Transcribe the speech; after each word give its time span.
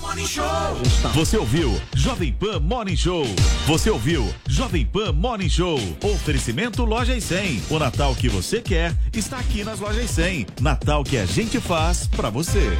Morning 0.00 0.26
Show. 0.26 0.44
Você 1.14 1.36
ouviu 1.36 1.80
Jovem 1.94 2.32
Pan 2.32 2.60
Morning 2.60 2.96
Show. 2.96 3.24
Você 3.66 3.90
ouviu 3.90 4.32
Jovem 4.48 4.84
Pan 4.84 5.12
Morning 5.12 5.48
Show. 5.48 5.78
Oferecimento 6.02 6.84
Lojas 6.84 7.24
100. 7.24 7.62
O 7.70 7.78
Natal 7.78 8.14
que 8.14 8.28
você 8.28 8.60
quer 8.60 8.94
está 9.12 9.38
aqui 9.38 9.64
nas 9.64 9.80
Lojas 9.80 10.10
100. 10.10 10.46
Natal 10.60 11.02
que 11.02 11.16
a 11.16 11.24
gente 11.24 11.58
faz 11.60 12.06
para 12.06 12.30
você. 12.30 12.70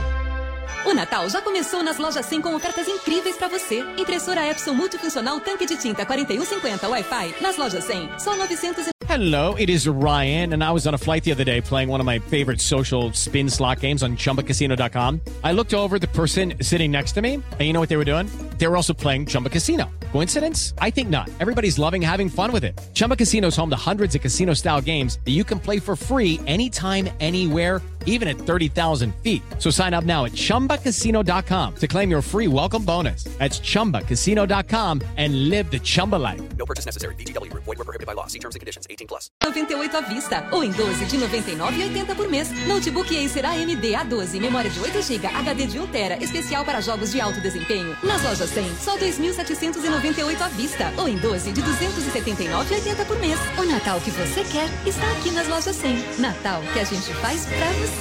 O 0.85 0.93
Natal 0.93 1.29
já 1.31 1.41
começou 1.41 1.83
nas 1.83 1.97
lojas 1.97 2.27
100 2.27 2.43
com 2.43 2.55
ofertas 2.57 2.89
incríveis 2.89 3.37
para 3.37 3.47
você. 3.49 3.85
Impressora 3.97 4.49
Epson 4.51 4.75
multifuncional 4.75 5.39
tanque 5.41 5.65
de 5.65 5.77
tinta 5.77 6.05
4150 6.05 6.87
um 6.87 6.91
Wi-Fi 6.91 7.35
nas 7.41 7.57
lojas 7.57 7.85
100, 7.85 8.19
só 8.19 8.37
900 8.37 8.93
Hello, 9.09 9.55
it 9.57 9.69
is 9.69 9.87
Ryan, 9.87 10.55
and 10.55 10.65
I 10.65 10.71
was 10.71 10.87
on 10.87 10.95
a 10.95 10.99
flight 10.99 11.23
the 11.23 11.33
other 11.33 11.45
day 11.45 11.61
playing 11.61 11.91
one 11.91 12.01
of 12.01 12.07
my 12.07 12.19
favorite 12.19 12.63
social 12.63 13.13
spin 13.13 13.51
slot 13.51 13.81
games 13.81 14.03
on 14.03 14.17
ChumbaCasino.com. 14.17 15.21
I 15.45 15.53
looked 15.53 15.75
over 15.75 15.99
the 15.99 16.07
person 16.09 16.55
sitting 16.63 16.91
next 16.91 17.13
to 17.17 17.21
me, 17.21 17.35
and 17.35 17.61
you 17.61 17.75
know 17.75 17.81
what 17.81 17.91
they 17.91 17.99
were 17.99 18.07
doing? 18.07 18.27
They 18.57 18.67
were 18.69 18.77
also 18.77 18.95
playing 18.95 19.27
Chumba 19.27 19.51
Casino. 19.51 19.91
Coincidence? 20.13 20.73
I 20.79 20.89
think 20.89 21.11
not. 21.11 21.29
Everybody's 21.41 21.79
loving 21.79 22.01
having 22.01 22.31
fun 22.31 22.53
with 22.53 22.65
it. 22.65 22.81
Chumba 22.95 23.17
Casino 23.17 23.49
is 23.49 23.57
home 23.57 23.69
to 23.69 23.77
hundreds 23.77 24.15
of 24.15 24.23
casino-style 24.23 24.81
games 24.81 25.19
that 25.27 25.33
you 25.33 25.45
can 25.45 25.59
play 25.59 25.79
for 25.79 25.95
free 25.95 26.41
anytime, 26.47 27.11
anywhere 27.21 27.83
even 28.07 28.29
at 28.29 28.37
30,000 28.37 29.15
feet. 29.17 29.43
So 29.59 29.71
sign 29.71 29.93
up 29.93 30.05
now 30.05 30.25
at 30.25 30.33
ChumbaCasino.com 30.33 31.75
to 31.75 31.87
claim 31.89 32.11
your 32.11 32.23
free 32.23 32.49
welcome 32.49 32.85
bonus. 32.85 33.25
That's 33.39 33.61
ChumbaCasino.com 33.61 35.03
and 35.17 35.51
live 35.51 35.71
the 35.71 35.81
Chumba 35.81 36.17
life. 36.17 36.41
No 36.57 36.65
purchase 36.65 36.87
necessary. 36.87 37.15
VGW. 37.17 37.53
Void 37.53 37.67
were 37.67 37.85
prohibited 37.85 38.07
by 38.07 38.15
law. 38.15 38.27
See 38.27 38.39
terms 38.39 38.55
and 38.55 38.61
conditions. 38.61 38.87
18 38.89 39.07
plus. 39.07 39.29
98 39.45 39.97
à 39.97 40.01
vista 40.01 40.49
ou 40.51 40.65
em 40.65 40.71
12 40.71 41.05
de 41.07 41.17
99,80 41.19 42.15
por 42.15 42.29
mês. 42.29 42.51
Notebook 42.67 43.13
Acer 43.25 43.45
AMD 43.45 43.83
A12, 43.83 44.41
memória 44.41 44.71
de 44.71 44.81
8 44.81 45.03
GB, 45.03 45.27
HD 45.27 45.67
de 45.67 45.79
1 45.79 45.87
TB, 45.87 46.25
especial 46.25 46.65
para 46.65 46.81
jogos 46.81 47.13
de 47.13 47.21
alto 47.21 47.41
desempenho. 47.41 47.97
Nas 48.03 48.23
lojas 48.23 48.51
100, 48.51 48.77
só 48.77 48.97
2.798 48.99 50.41
à 50.41 50.49
vista 50.49 50.93
ou 50.97 51.09
em 51.09 51.17
12 51.17 51.53
de 51.53 51.63
279,80 51.63 53.07
por 53.07 53.19
mês. 53.19 53.39
O 53.59 53.65
Natal 53.65 54.01
que 54.01 54.11
você 54.11 54.45
quer 54.45 54.69
está 54.87 55.11
aqui 55.13 55.31
nas 55.31 55.49
lojas 55.49 55.77
100. 55.77 56.19
Natal 56.19 56.63
que 56.73 56.81
a 56.81 56.85
gente 56.85 57.13
faz 57.15 57.47
pra 57.47 57.73
você. 57.73 57.92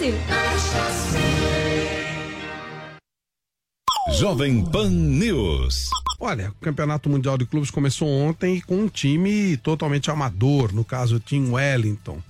Jovem 4.14 4.64
Pan 4.66 4.90
News. 4.90 5.90
Olha, 6.20 6.50
o 6.50 6.64
Campeonato 6.64 7.10
Mundial 7.10 7.38
de 7.38 7.46
Clubes 7.46 7.72
começou 7.72 8.08
ontem 8.08 8.62
com 8.62 8.76
um 8.76 8.88
time 8.88 9.58
totalmente 9.58 10.12
amador, 10.12 10.74
no 10.74 10.86
caso 10.86 11.16
o 11.16 11.20
Team 11.20 11.54
Wellington. 11.54 12.22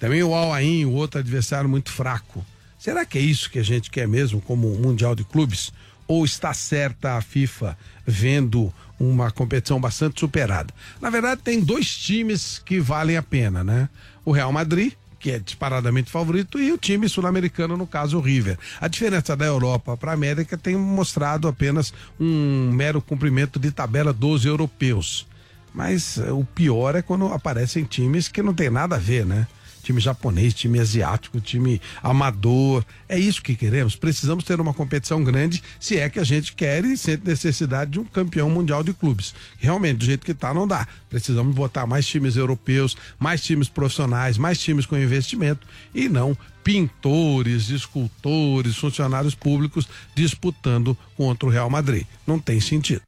Também 0.00 0.22
o 0.22 0.34
Al 0.34 0.52
Ain, 0.52 0.86
o 0.86 0.92
outro 0.92 1.20
adversário 1.20 1.68
muito 1.68 1.90
fraco. 1.90 2.44
Será 2.78 3.04
que 3.04 3.18
é 3.18 3.20
isso 3.20 3.50
que 3.50 3.58
a 3.58 3.62
gente 3.62 3.90
quer 3.90 4.08
mesmo 4.08 4.40
como 4.40 4.68
Mundial 4.78 5.14
de 5.14 5.24
Clubes? 5.24 5.72
Ou 6.06 6.24
está 6.24 6.52
certa 6.52 7.16
a 7.16 7.22
FIFA 7.22 7.76
vendo 8.06 8.72
uma 8.98 9.30
competição 9.30 9.80
bastante 9.80 10.20
superada? 10.20 10.72
Na 11.00 11.10
verdade, 11.10 11.42
tem 11.42 11.60
dois 11.60 11.94
times 11.96 12.58
que 12.58 12.80
valem 12.80 13.16
a 13.16 13.22
pena, 13.22 13.64
né? 13.64 13.88
O 14.24 14.32
Real 14.32 14.52
Madrid, 14.52 14.92
que 15.24 15.30
é 15.30 15.38
disparadamente 15.38 16.10
favorito, 16.10 16.60
e 16.60 16.70
o 16.70 16.76
time 16.76 17.08
sul-americano, 17.08 17.78
no 17.78 17.86
caso 17.86 18.18
o 18.18 18.20
River. 18.20 18.58
A 18.78 18.88
diferença 18.88 19.34
da 19.34 19.46
Europa 19.46 19.96
para 19.96 20.10
a 20.10 20.14
América 20.14 20.58
tem 20.58 20.76
mostrado 20.76 21.48
apenas 21.48 21.94
um 22.20 22.70
mero 22.70 23.00
cumprimento 23.00 23.58
de 23.58 23.70
tabela 23.70 24.12
dos 24.12 24.44
europeus. 24.44 25.26
Mas 25.72 26.18
uh, 26.18 26.38
o 26.38 26.44
pior 26.44 26.94
é 26.94 27.00
quando 27.00 27.26
aparecem 27.28 27.84
times 27.84 28.28
que 28.28 28.42
não 28.42 28.52
tem 28.52 28.68
nada 28.68 28.96
a 28.96 28.98
ver, 28.98 29.24
né? 29.24 29.46
Time 29.84 30.00
japonês, 30.00 30.54
time 30.54 30.80
asiático, 30.80 31.40
time 31.40 31.80
amador. 32.02 32.82
É 33.06 33.18
isso 33.18 33.42
que 33.42 33.54
queremos. 33.54 33.94
Precisamos 33.94 34.42
ter 34.42 34.58
uma 34.58 34.72
competição 34.72 35.22
grande, 35.22 35.62
se 35.78 35.98
é 35.98 36.08
que 36.08 36.18
a 36.18 36.24
gente 36.24 36.54
quer 36.54 36.84
e 36.86 36.96
sente 36.96 37.26
necessidade 37.26 37.90
de 37.92 38.00
um 38.00 38.04
campeão 38.04 38.48
mundial 38.48 38.82
de 38.82 38.94
clubes. 38.94 39.34
Realmente, 39.58 39.98
do 39.98 40.06
jeito 40.06 40.24
que 40.24 40.32
está, 40.32 40.54
não 40.54 40.66
dá. 40.66 40.88
Precisamos 41.10 41.54
botar 41.54 41.86
mais 41.86 42.06
times 42.06 42.34
europeus, 42.34 42.96
mais 43.18 43.42
times 43.44 43.68
profissionais, 43.68 44.38
mais 44.38 44.58
times 44.58 44.86
com 44.86 44.96
investimento 44.96 45.66
e 45.94 46.08
não 46.08 46.36
pintores, 46.64 47.68
escultores, 47.68 48.76
funcionários 48.76 49.34
públicos 49.34 49.86
disputando 50.14 50.96
contra 51.14 51.46
o 51.46 51.52
Real 51.52 51.68
Madrid. 51.68 52.06
Não 52.26 52.38
tem 52.38 52.58
sentido. 52.58 53.02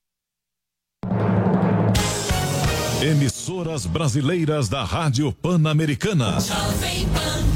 Emissoras 3.03 3.85
brasileiras 3.85 4.71
da 4.71 4.83
Rádio 4.83 5.31
Pan-Americana. 5.31 6.39
Jovem 6.41 7.07
Pan. 7.09 7.56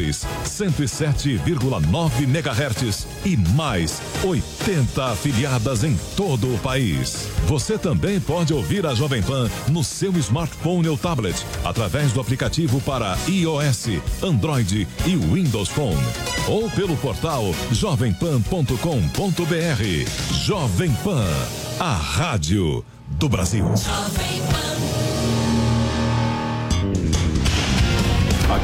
107,9 0.09 2.23
MHz. 2.23 3.07
E 3.23 3.37
mais 3.37 4.01
80 4.23 5.05
afiliadas 5.05 5.83
em 5.83 5.97
todo 6.15 6.53
o 6.53 6.57
país. 6.59 7.27
Você 7.47 7.77
também 7.77 8.19
pode 8.19 8.53
ouvir 8.53 8.85
a 8.85 8.93
Jovem 8.93 9.21
Pan 9.21 9.49
no 9.69 9.83
seu 9.83 10.11
smartphone 10.17 10.87
ou 10.87 10.97
tablet 10.97 11.35
através 11.63 12.11
do 12.11 12.21
aplicativo 12.21 12.81
para 12.81 13.17
iOS, 13.27 13.87
Android 14.23 14.87
e 15.05 15.15
Windows 15.15 15.69
Phone. 15.69 16.01
Ou 16.47 16.69
pelo 16.71 16.97
portal 16.97 17.43
jovempan.com.br. 17.71 20.45
Jovem 20.45 20.91
Pan, 21.03 21.27
a 21.79 21.93
rádio 21.93 22.83
do 23.11 23.29
Brasil. 23.29 23.65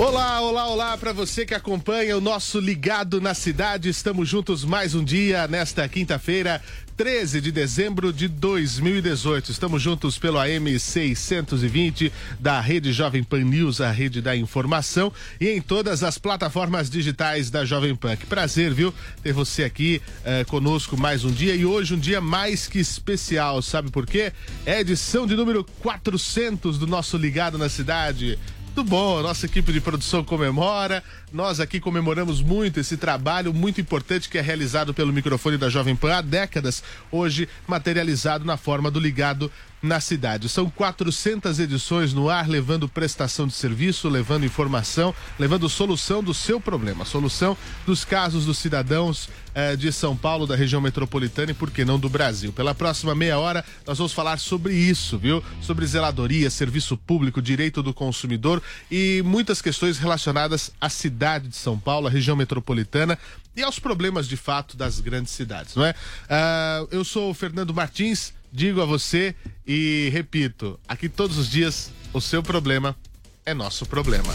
Olá, 0.00 0.40
olá, 0.40 0.66
olá 0.66 0.96
para 0.96 1.12
você 1.12 1.44
que 1.44 1.52
acompanha 1.52 2.16
o 2.16 2.22
nosso 2.22 2.58
Ligado 2.58 3.20
na 3.20 3.34
Cidade. 3.34 3.90
Estamos 3.90 4.26
juntos 4.26 4.64
mais 4.64 4.94
um 4.94 5.04
dia 5.04 5.46
nesta 5.46 5.86
quinta-feira, 5.86 6.62
13 6.96 7.38
de 7.38 7.52
dezembro 7.52 8.10
de 8.10 8.26
2018. 8.26 9.50
Estamos 9.50 9.82
juntos 9.82 10.18
pelo 10.18 10.38
AM 10.38 10.78
620 10.78 12.10
da 12.38 12.62
Rede 12.62 12.94
Jovem 12.94 13.22
Pan 13.22 13.44
News, 13.44 13.82
a 13.82 13.90
rede 13.90 14.22
da 14.22 14.34
informação, 14.34 15.12
e 15.38 15.50
em 15.50 15.60
todas 15.60 16.02
as 16.02 16.16
plataformas 16.16 16.88
digitais 16.88 17.50
da 17.50 17.66
Jovem 17.66 17.94
Pan. 17.94 18.16
Que 18.16 18.24
prazer, 18.24 18.72
viu? 18.72 18.94
Ter 19.22 19.34
você 19.34 19.64
aqui 19.64 20.00
eh, 20.24 20.44
conosco 20.44 20.96
mais 20.96 21.24
um 21.24 21.30
dia 21.30 21.54
e 21.54 21.66
hoje 21.66 21.92
um 21.92 21.98
dia 21.98 22.22
mais 22.22 22.66
que 22.66 22.78
especial. 22.78 23.60
Sabe 23.60 23.90
por 23.90 24.06
quê? 24.06 24.32
É 24.64 24.80
edição 24.80 25.26
de 25.26 25.36
número 25.36 25.62
400 25.82 26.78
do 26.78 26.86
nosso 26.86 27.18
Ligado 27.18 27.58
na 27.58 27.68
Cidade. 27.68 28.38
Muito 28.72 28.88
bom, 28.88 29.20
nossa 29.20 29.46
equipe 29.46 29.72
de 29.72 29.80
produção 29.80 30.22
comemora. 30.22 31.02
Nós 31.32 31.58
aqui 31.58 31.80
comemoramos 31.80 32.40
muito 32.40 32.78
esse 32.78 32.96
trabalho 32.96 33.52
muito 33.52 33.80
importante 33.80 34.28
que 34.28 34.38
é 34.38 34.40
realizado 34.40 34.94
pelo 34.94 35.12
microfone 35.12 35.58
da 35.58 35.68
Jovem 35.68 35.96
Pan 35.96 36.14
há 36.14 36.20
décadas, 36.20 36.80
hoje 37.10 37.48
materializado 37.66 38.44
na 38.44 38.56
forma 38.56 38.88
do 38.88 39.00
Ligado 39.00 39.50
na 39.82 40.00
cidade. 40.00 40.48
São 40.48 40.68
400 40.68 41.58
edições 41.58 42.12
no 42.12 42.28
ar, 42.28 42.48
levando 42.48 42.88
prestação 42.88 43.46
de 43.46 43.54
serviço, 43.54 44.08
levando 44.08 44.44
informação, 44.44 45.14
levando 45.38 45.68
solução 45.68 46.22
do 46.22 46.34
seu 46.34 46.60
problema, 46.60 47.04
solução 47.04 47.56
dos 47.86 48.04
casos 48.04 48.44
dos 48.44 48.58
cidadãos 48.58 49.28
eh, 49.54 49.76
de 49.76 49.92
São 49.92 50.16
Paulo, 50.16 50.46
da 50.46 50.54
região 50.54 50.80
metropolitana 50.80 51.52
e, 51.52 51.54
por 51.54 51.70
que 51.70 51.84
não, 51.84 51.98
do 51.98 52.08
Brasil. 52.08 52.52
Pela 52.52 52.74
próxima 52.74 53.14
meia 53.14 53.38
hora, 53.38 53.64
nós 53.86 53.98
vamos 53.98 54.12
falar 54.12 54.38
sobre 54.38 54.74
isso, 54.74 55.18
viu? 55.18 55.42
Sobre 55.62 55.86
zeladoria, 55.86 56.50
serviço 56.50 56.96
público, 56.96 57.40
direito 57.40 57.82
do 57.82 57.94
consumidor 57.94 58.62
e 58.90 59.22
muitas 59.24 59.62
questões 59.62 59.98
relacionadas 59.98 60.70
à 60.80 60.88
cidade 60.88 61.48
de 61.48 61.56
São 61.56 61.78
Paulo, 61.78 62.06
à 62.06 62.10
região 62.10 62.36
metropolitana 62.36 63.18
e 63.56 63.62
aos 63.62 63.78
problemas 63.78 64.28
de 64.28 64.36
fato 64.36 64.76
das 64.76 65.00
grandes 65.00 65.32
cidades, 65.32 65.74
não 65.74 65.84
é? 65.84 65.94
Ah, 66.28 66.86
eu 66.90 67.04
sou 67.04 67.30
o 67.30 67.34
Fernando 67.34 67.74
Martins, 67.74 68.32
digo 68.52 68.80
a 68.80 68.84
você 68.84 69.34
e 69.66 70.10
repito, 70.12 70.78
aqui 70.88 71.08
todos 71.08 71.38
os 71.38 71.48
dias 71.50 71.92
o 72.12 72.20
seu 72.20 72.42
problema 72.42 72.96
é 73.44 73.54
nosso 73.54 73.86
problema. 73.86 74.32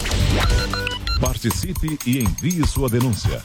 Participe 1.20 1.98
e 2.06 2.18
envie 2.18 2.66
sua 2.66 2.88
denúncia. 2.88 3.44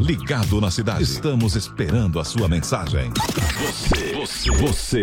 Ligado 0.00 0.62
na 0.62 0.70
Cidade. 0.70 1.02
Estamos 1.02 1.54
esperando 1.56 2.18
a 2.18 2.24
sua 2.24 2.48
mensagem. 2.48 3.10
Você, 3.60 4.14
você, 4.14 4.50
você. 4.50 5.02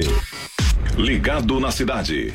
Ligado 0.97 1.59
na 1.59 1.69
Cidade. 1.69 2.33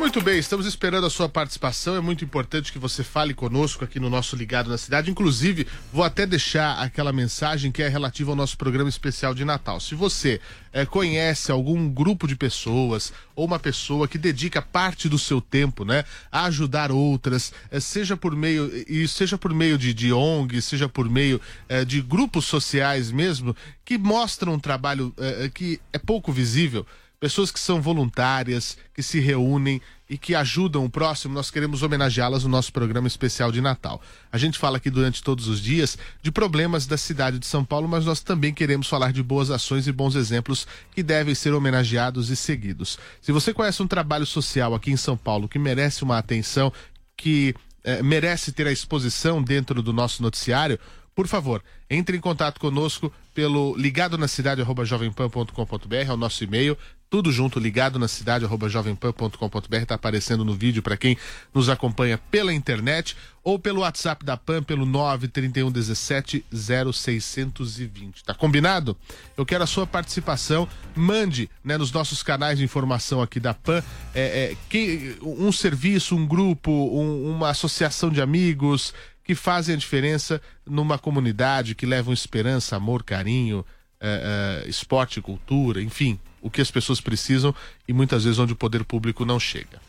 Muito 0.00 0.22
bem, 0.22 0.38
estamos 0.38 0.64
esperando 0.64 1.06
a 1.06 1.10
sua 1.10 1.28
participação. 1.28 1.94
É 1.94 2.00
muito 2.00 2.24
importante 2.24 2.72
que 2.72 2.78
você 2.78 3.04
fale 3.04 3.34
conosco 3.34 3.84
aqui 3.84 4.00
no 4.00 4.08
nosso 4.08 4.34
Ligado 4.34 4.70
na 4.70 4.78
Cidade. 4.78 5.10
Inclusive, 5.10 5.66
vou 5.92 6.02
até 6.02 6.24
deixar 6.24 6.78
aquela 6.78 7.12
mensagem 7.12 7.70
que 7.70 7.82
é 7.82 7.86
relativa 7.86 8.32
ao 8.32 8.36
nosso 8.36 8.56
programa 8.56 8.88
especial 8.88 9.34
de 9.34 9.44
Natal. 9.44 9.78
Se 9.78 9.94
você 9.94 10.40
eh, 10.72 10.86
conhece 10.86 11.52
algum 11.52 11.86
grupo 11.86 12.26
de 12.26 12.34
pessoas 12.34 13.12
ou 13.36 13.44
uma 13.44 13.58
pessoa 13.58 14.08
que 14.08 14.16
dedica 14.16 14.62
parte 14.62 15.06
do 15.06 15.18
seu 15.18 15.38
tempo, 15.38 15.84
né, 15.84 16.02
a 16.32 16.46
ajudar 16.46 16.90
outras, 16.90 17.52
eh, 17.70 17.78
seja 17.78 18.16
por 18.16 18.34
meio 18.34 18.72
e 18.88 19.06
seja 19.06 19.36
por 19.36 19.52
meio 19.52 19.76
de, 19.76 19.92
de 19.92 20.14
ONG, 20.14 20.62
seja 20.62 20.88
por 20.88 21.10
meio 21.10 21.38
eh, 21.68 21.84
de 21.84 22.00
grupos 22.00 22.46
sociais 22.46 23.12
mesmo, 23.12 23.54
que 23.84 23.98
mostram 23.98 24.54
um 24.54 24.58
trabalho 24.58 25.12
que 25.52 25.80
é 25.92 25.98
pouco 25.98 26.32
visível 26.32 26.86
pessoas 27.20 27.50
que 27.52 27.60
são 27.60 27.82
voluntárias, 27.82 28.78
que 28.94 29.02
se 29.02 29.20
reúnem 29.20 29.80
e 30.08 30.16
que 30.16 30.34
ajudam 30.34 30.84
o 30.84 30.90
próximo, 30.90 31.34
nós 31.34 31.50
queremos 31.50 31.82
homenageá-las 31.82 32.42
no 32.44 32.48
nosso 32.48 32.72
programa 32.72 33.06
especial 33.06 33.52
de 33.52 33.60
Natal. 33.60 34.00
A 34.32 34.38
gente 34.38 34.58
fala 34.58 34.78
aqui 34.78 34.90
durante 34.90 35.22
todos 35.22 35.46
os 35.46 35.60
dias 35.60 35.98
de 36.22 36.32
problemas 36.32 36.86
da 36.86 36.96
cidade 36.96 37.38
de 37.38 37.46
São 37.46 37.62
Paulo, 37.62 37.86
mas 37.86 38.06
nós 38.06 38.20
também 38.20 38.54
queremos 38.54 38.88
falar 38.88 39.12
de 39.12 39.22
boas 39.22 39.50
ações 39.50 39.86
e 39.86 39.92
bons 39.92 40.16
exemplos 40.16 40.66
que 40.92 41.02
devem 41.02 41.34
ser 41.34 41.52
homenageados 41.52 42.30
e 42.30 42.36
seguidos. 42.36 42.98
Se 43.20 43.30
você 43.30 43.52
conhece 43.52 43.82
um 43.82 43.86
trabalho 43.86 44.26
social 44.26 44.74
aqui 44.74 44.90
em 44.90 44.96
São 44.96 45.16
Paulo 45.16 45.46
que 45.46 45.58
merece 45.58 46.02
uma 46.02 46.16
atenção, 46.16 46.72
que 47.14 47.54
eh, 47.84 48.02
merece 48.02 48.50
ter 48.50 48.66
a 48.66 48.72
exposição 48.72 49.42
dentro 49.42 49.82
do 49.82 49.92
nosso 49.92 50.22
noticiário, 50.22 50.78
por 51.14 51.28
favor, 51.28 51.62
entre 51.90 52.16
em 52.16 52.20
contato 52.20 52.58
conosco 52.58 53.12
pelo 53.34 53.76
ligado 53.76 54.16
na 54.16 54.26
cidade 54.26 54.62
jovempan.com.br, 54.84 55.94
é 55.94 56.12
o 56.12 56.16
nosso 56.16 56.42
e-mail, 56.42 56.78
tudo 57.10 57.32
junto, 57.32 57.58
ligado 57.58 57.98
na 57.98 58.06
cidade 58.06 58.46
jovempan.com.br, 58.68 59.76
está 59.76 59.96
aparecendo 59.96 60.44
no 60.44 60.54
vídeo 60.54 60.80
para 60.80 60.96
quem 60.96 61.18
nos 61.52 61.68
acompanha 61.68 62.16
pela 62.16 62.54
internet 62.54 63.16
ou 63.42 63.58
pelo 63.58 63.80
WhatsApp 63.80 64.24
da 64.24 64.36
PAN 64.36 64.62
pelo 64.62 64.86
931 64.86 65.72
17 65.72 66.44
0620. 66.52 68.22
Tá 68.22 68.32
combinado? 68.32 68.96
Eu 69.36 69.44
quero 69.44 69.64
a 69.64 69.66
sua 69.66 69.88
participação. 69.88 70.68
Mande 70.94 71.50
né, 71.64 71.76
nos 71.76 71.90
nossos 71.90 72.22
canais 72.22 72.58
de 72.58 72.64
informação 72.64 73.20
aqui 73.20 73.40
da 73.40 73.54
PAN 73.54 73.82
é, 74.14 74.52
é, 74.52 74.56
que, 74.68 75.16
um 75.20 75.50
serviço, 75.50 76.14
um 76.14 76.24
grupo, 76.24 76.70
um, 76.70 77.28
uma 77.28 77.50
associação 77.50 78.10
de 78.10 78.22
amigos 78.22 78.94
que 79.24 79.34
fazem 79.34 79.74
a 79.74 79.78
diferença 79.78 80.40
numa 80.64 80.96
comunidade, 80.98 81.74
que 81.74 81.86
levam 81.86 82.14
esperança, 82.14 82.76
amor, 82.76 83.02
carinho, 83.02 83.64
é, 84.00 84.62
é, 84.64 84.68
esporte, 84.68 85.20
cultura, 85.20 85.82
enfim, 85.82 86.18
o 86.40 86.50
que 86.50 86.60
as 86.60 86.70
pessoas 86.70 87.00
precisam 87.00 87.54
e 87.86 87.92
muitas 87.92 88.24
vezes 88.24 88.38
onde 88.38 88.52
o 88.52 88.56
poder 88.56 88.84
público 88.84 89.24
não 89.24 89.38
chega. 89.38 89.80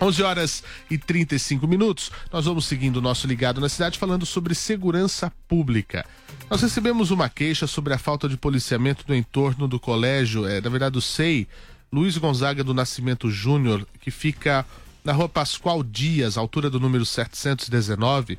11 0.00 0.22
horas 0.22 0.64
e 0.88 0.96
35 0.96 1.66
minutos, 1.66 2.10
nós 2.32 2.44
vamos 2.44 2.66
seguindo 2.66 2.98
o 2.98 3.02
nosso 3.02 3.26
ligado 3.26 3.60
na 3.60 3.68
cidade 3.68 3.98
falando 3.98 4.24
sobre 4.24 4.54
segurança 4.54 5.32
pública. 5.48 6.06
Nós 6.48 6.62
recebemos 6.62 7.10
uma 7.10 7.28
queixa 7.28 7.66
sobre 7.66 7.92
a 7.92 7.98
falta 7.98 8.28
de 8.28 8.36
policiamento 8.36 9.04
no 9.08 9.14
entorno 9.14 9.66
do 9.66 9.80
colégio, 9.80 10.46
é, 10.46 10.60
na 10.60 10.70
verdade 10.70 10.92
do 10.92 11.00
SEI, 11.00 11.48
Luiz 11.92 12.16
Gonzaga 12.16 12.62
do 12.62 12.74
Nascimento 12.74 13.30
Júnior, 13.30 13.86
que 14.00 14.10
fica 14.10 14.64
na 15.04 15.12
rua 15.12 15.28
Pascoal 15.28 15.82
Dias, 15.82 16.36
altura 16.36 16.70
do 16.70 16.78
número 16.78 17.04
719, 17.04 18.38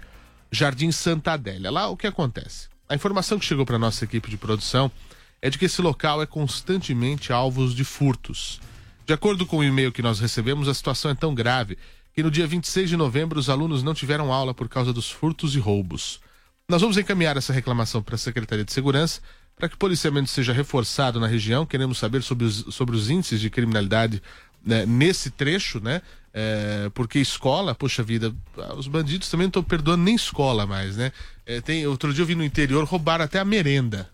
Jardim 0.51 0.91
Santa 0.91 1.33
Adélia. 1.33 1.71
Lá 1.71 1.87
o 1.87 1.97
que 1.97 2.07
acontece? 2.07 2.69
A 2.87 2.95
informação 2.95 3.37
que 3.37 3.45
chegou 3.45 3.65
para 3.65 3.77
nossa 3.77 4.05
equipe 4.05 4.29
de 4.29 4.37
produção 4.37 4.91
é 5.41 5.49
de 5.49 5.57
que 5.57 5.65
esse 5.65 5.81
local 5.81 6.21
é 6.21 6.25
constantemente 6.25 7.31
alvo 7.31 7.67
de 7.73 7.83
furtos. 7.83 8.59
De 9.05 9.13
acordo 9.13 9.45
com 9.45 9.57
o 9.57 9.63
e-mail 9.63 9.91
que 9.91 10.01
nós 10.01 10.19
recebemos, 10.19 10.67
a 10.67 10.73
situação 10.73 11.09
é 11.11 11.15
tão 11.15 11.33
grave 11.33 11.77
que 12.13 12.21
no 12.21 12.29
dia 12.29 12.45
26 12.45 12.89
de 12.89 12.97
novembro 12.97 13.39
os 13.39 13.49
alunos 13.49 13.81
não 13.81 13.93
tiveram 13.93 14.31
aula 14.31 14.53
por 14.53 14.67
causa 14.67 14.91
dos 14.91 15.09
furtos 15.09 15.55
e 15.55 15.59
roubos. 15.59 16.19
Nós 16.67 16.81
vamos 16.81 16.97
encaminhar 16.97 17.35
essa 17.35 17.51
reclamação 17.51 18.03
para 18.03 18.15
a 18.15 18.17
Secretaria 18.17 18.63
de 18.63 18.71
Segurança 18.71 19.21
para 19.55 19.67
que 19.67 19.75
o 19.75 19.79
policiamento 19.79 20.29
seja 20.29 20.53
reforçado 20.53 21.19
na 21.19 21.27
região. 21.27 21.65
Queremos 21.65 21.97
saber 21.97 22.21
sobre 22.21 22.45
os, 22.45 22.65
sobre 22.69 22.95
os 22.95 23.09
índices 23.09 23.41
de 23.41 23.49
criminalidade 23.49 24.21
né, 24.63 24.85
nesse 24.85 25.31
trecho, 25.31 25.79
né? 25.79 26.01
É, 26.31 26.91
porque 26.93 27.17
escola, 27.19 27.73
poxa 27.73 28.03
vida, 28.03 28.33
os 28.77 28.87
bandidos 28.87 29.29
também 29.29 29.45
não 29.45 29.49
estão 29.49 29.63
perdoando 29.63 30.03
nem 30.03 30.15
escola 30.15 30.67
mais, 30.67 30.95
né? 30.95 31.11
É, 31.45 31.59
tem, 31.59 31.87
outro 31.87 32.13
dia 32.13 32.21
eu 32.21 32.27
vi 32.27 32.35
no 32.35 32.43
interior 32.43 32.85
roubar 32.85 33.19
até 33.19 33.39
a 33.39 33.45
merenda. 33.45 34.09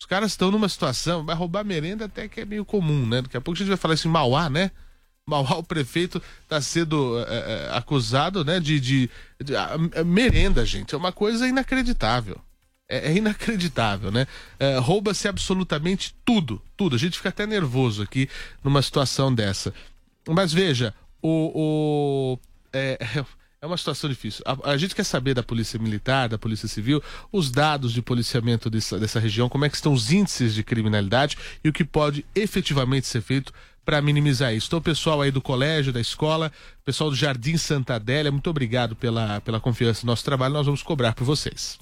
Os 0.00 0.06
caras 0.06 0.32
estão 0.32 0.50
numa 0.50 0.68
situação, 0.68 1.24
vai 1.24 1.36
roubar 1.36 1.62
merenda 1.62 2.06
até 2.06 2.26
que 2.26 2.40
é 2.40 2.44
meio 2.44 2.64
comum, 2.64 3.06
né? 3.06 3.20
Daqui 3.20 3.36
a 3.36 3.40
pouco 3.40 3.56
a 3.56 3.58
gente 3.58 3.68
vai 3.68 3.76
falar 3.76 3.94
assim, 3.94 4.08
Mauá, 4.08 4.48
né? 4.48 4.70
Mauá, 5.26 5.56
o 5.58 5.62
prefeito 5.62 6.22
está 6.42 6.60
sendo 6.60 7.18
é, 7.20 7.68
é, 7.68 7.76
acusado, 7.76 8.42
né, 8.42 8.58
de, 8.58 8.80
de, 8.80 9.10
de 9.44 9.54
a, 9.54 9.74
a 9.96 10.04
merenda, 10.04 10.64
gente. 10.64 10.94
É 10.94 10.98
uma 10.98 11.12
coisa 11.12 11.46
inacreditável. 11.46 12.40
É, 12.88 13.12
é 13.12 13.16
inacreditável, 13.16 14.10
né? 14.10 14.26
É, 14.58 14.78
Rouba-se 14.78 15.28
absolutamente 15.28 16.14
tudo, 16.24 16.62
tudo. 16.76 16.96
A 16.96 16.98
gente 16.98 17.18
fica 17.18 17.28
até 17.28 17.46
nervoso 17.46 18.02
aqui 18.02 18.28
numa 18.64 18.80
situação 18.80 19.32
dessa. 19.32 19.74
Mas 20.26 20.50
veja, 20.50 20.94
o, 21.22 22.32
o 22.34 22.38
é, 23.62 23.66
uma 23.66 23.76
situação 23.76 24.08
difícil. 24.08 24.42
A, 24.46 24.70
a, 24.70 24.76
gente 24.76 24.94
quer 24.94 25.04
saber 25.04 25.34
da 25.34 25.42
Polícia 25.42 25.78
Militar, 25.78 26.28
da 26.28 26.38
Polícia 26.38 26.66
Civil, 26.66 27.02
os 27.30 27.50
dados 27.50 27.92
de 27.92 28.00
policiamento 28.00 28.70
dessa, 28.70 28.98
dessa 28.98 29.20
região, 29.20 29.48
como 29.48 29.64
é 29.64 29.68
que 29.68 29.76
estão 29.76 29.92
os 29.92 30.10
índices 30.10 30.54
de 30.54 30.64
criminalidade 30.64 31.36
e 31.62 31.68
o 31.68 31.72
que 31.72 31.84
pode 31.84 32.24
efetivamente 32.34 33.06
ser 33.06 33.20
feito 33.20 33.52
para 33.84 34.00
minimizar 34.00 34.54
isso. 34.54 34.68
Então, 34.68 34.78
o 34.78 34.82
pessoal 34.82 35.20
aí 35.20 35.30
do 35.30 35.42
colégio, 35.42 35.92
da 35.92 36.00
escola, 36.00 36.50
pessoal 36.84 37.10
do 37.10 37.16
Jardim 37.16 37.56
Santa 37.56 37.96
Adélia, 37.96 38.30
muito 38.30 38.48
obrigado 38.48 38.96
pela, 38.96 39.40
pela 39.40 39.60
confiança 39.60 40.06
no 40.06 40.12
nosso 40.12 40.24
trabalho. 40.24 40.54
Nós 40.54 40.66
vamos 40.66 40.82
cobrar 40.82 41.12
por 41.12 41.24
vocês. 41.24 41.78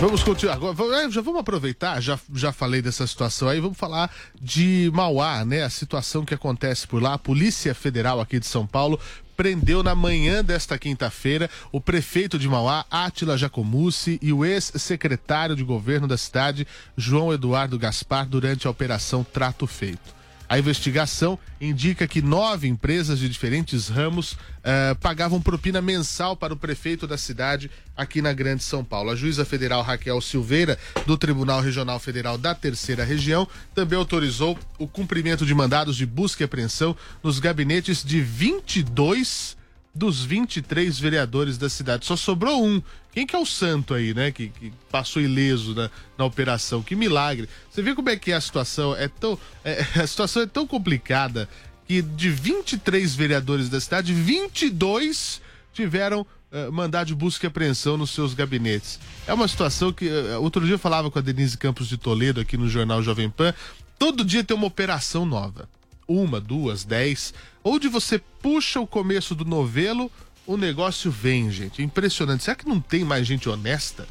Vamos 0.00 0.22
continuar 0.22 0.54
agora. 0.54 1.10
Já 1.10 1.20
vamos 1.20 1.40
aproveitar, 1.42 2.00
já, 2.00 2.18
já 2.32 2.52
falei 2.52 2.80
dessa 2.80 3.06
situação 3.06 3.48
aí, 3.50 3.60
vamos 3.60 3.76
falar 3.76 4.10
de 4.40 4.90
Mauá, 4.94 5.44
né? 5.44 5.62
A 5.62 5.68
situação 5.68 6.24
que 6.24 6.32
acontece 6.32 6.86
por 6.88 7.02
lá. 7.02 7.12
A 7.12 7.18
Polícia 7.18 7.74
Federal 7.74 8.18
aqui 8.18 8.40
de 8.40 8.46
São 8.46 8.66
Paulo 8.66 8.98
prendeu 9.36 9.82
na 9.82 9.94
manhã 9.94 10.42
desta 10.42 10.78
quinta-feira 10.78 11.50
o 11.70 11.82
prefeito 11.82 12.38
de 12.38 12.48
Mauá, 12.48 12.86
Átila 12.90 13.36
Jacomucci, 13.36 14.18
e 14.22 14.32
o 14.32 14.42
ex-secretário 14.42 15.54
de 15.54 15.62
governo 15.62 16.08
da 16.08 16.16
cidade, 16.16 16.66
João 16.96 17.30
Eduardo 17.30 17.78
Gaspar, 17.78 18.26
durante 18.26 18.66
a 18.66 18.70
operação 18.70 19.22
Trato 19.22 19.66
Feito. 19.66 20.19
A 20.50 20.58
investigação 20.58 21.38
indica 21.60 22.08
que 22.08 22.20
nove 22.20 22.66
empresas 22.66 23.20
de 23.20 23.28
diferentes 23.28 23.88
ramos 23.88 24.36
eh, 24.64 24.96
pagavam 25.00 25.40
propina 25.40 25.80
mensal 25.80 26.36
para 26.36 26.52
o 26.52 26.56
prefeito 26.56 27.06
da 27.06 27.16
cidade 27.16 27.70
aqui 27.96 28.20
na 28.20 28.32
Grande 28.32 28.64
São 28.64 28.82
Paulo. 28.82 29.10
A 29.10 29.14
juíza 29.14 29.44
federal 29.44 29.80
Raquel 29.80 30.20
Silveira, 30.20 30.76
do 31.06 31.16
Tribunal 31.16 31.60
Regional 31.60 32.00
Federal 32.00 32.36
da 32.36 32.52
Terceira 32.52 33.04
Região, 33.04 33.46
também 33.76 33.96
autorizou 33.96 34.58
o 34.76 34.88
cumprimento 34.88 35.46
de 35.46 35.54
mandados 35.54 35.96
de 35.96 36.04
busca 36.04 36.42
e 36.42 36.46
apreensão 36.46 36.96
nos 37.22 37.38
gabinetes 37.38 38.02
de 38.02 38.20
22 38.20 39.56
dos 39.94 40.24
23 40.24 40.98
vereadores 40.98 41.58
da 41.58 41.68
cidade. 41.68 42.06
Só 42.06 42.16
sobrou 42.16 42.64
um. 42.64 42.82
Quem 43.12 43.26
que 43.26 43.34
é 43.34 43.38
o 43.38 43.46
santo 43.46 43.92
aí, 43.92 44.14
né? 44.14 44.30
Que, 44.30 44.48
que 44.48 44.72
passou 44.90 45.20
ileso 45.20 45.74
na, 45.74 45.90
na, 46.16 46.24
operação. 46.24 46.82
Que 46.82 46.94
milagre. 46.94 47.48
Você 47.70 47.82
vê 47.82 47.94
como 47.94 48.08
é 48.08 48.16
que 48.16 48.30
é 48.30 48.36
a 48.36 48.40
situação 48.40 48.94
é 48.94 49.08
tão. 49.08 49.38
É, 49.64 49.84
a 50.00 50.06
situação 50.06 50.42
é 50.42 50.46
tão 50.46 50.66
complicada 50.66 51.48
que 51.86 52.00
de 52.02 52.30
23 52.30 53.14
vereadores 53.16 53.68
da 53.68 53.80
cidade, 53.80 54.14
22 54.14 55.42
tiveram 55.72 56.20
uh, 56.20 56.72
mandado 56.72 57.08
de 57.08 57.14
busca 57.14 57.46
e 57.46 57.48
apreensão 57.48 57.96
nos 57.96 58.10
seus 58.10 58.32
gabinetes. 58.32 59.00
É 59.26 59.34
uma 59.34 59.48
situação 59.48 59.92
que. 59.92 60.08
Uh, 60.08 60.40
outro 60.40 60.64
dia 60.64 60.74
eu 60.74 60.78
falava 60.78 61.10
com 61.10 61.18
a 61.18 61.22
Denise 61.22 61.58
Campos 61.58 61.88
de 61.88 61.96
Toledo 61.96 62.40
aqui 62.40 62.56
no 62.56 62.68
jornal 62.68 63.02
Jovem 63.02 63.28
Pan. 63.28 63.52
Todo 63.98 64.24
dia 64.24 64.44
tem 64.44 64.56
uma 64.56 64.66
operação 64.66 65.26
nova. 65.26 65.68
Uma, 66.10 66.40
duas, 66.40 66.82
dez 66.82 67.32
Onde 67.62 67.86
você 67.86 68.18
puxa 68.18 68.80
o 68.80 68.86
começo 68.86 69.32
do 69.32 69.44
novelo, 69.44 70.10
o 70.44 70.56
negócio 70.56 71.08
vem, 71.08 71.50
gente. 71.52 71.82
Impressionante. 71.82 72.42
Será 72.42 72.56
que 72.56 72.68
não 72.68 72.80
tem 72.80 73.04
mais 73.04 73.26
gente 73.26 73.48
honesta 73.48 74.08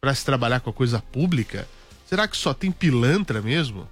para 0.00 0.14
se 0.14 0.24
trabalhar 0.24 0.60
com 0.60 0.70
a 0.70 0.72
coisa 0.72 1.00
pública? 1.00 1.68
Será 2.06 2.26
que 2.26 2.36
só 2.36 2.54
tem 2.54 2.70
pilantra 2.70 3.42
mesmo? 3.42 3.86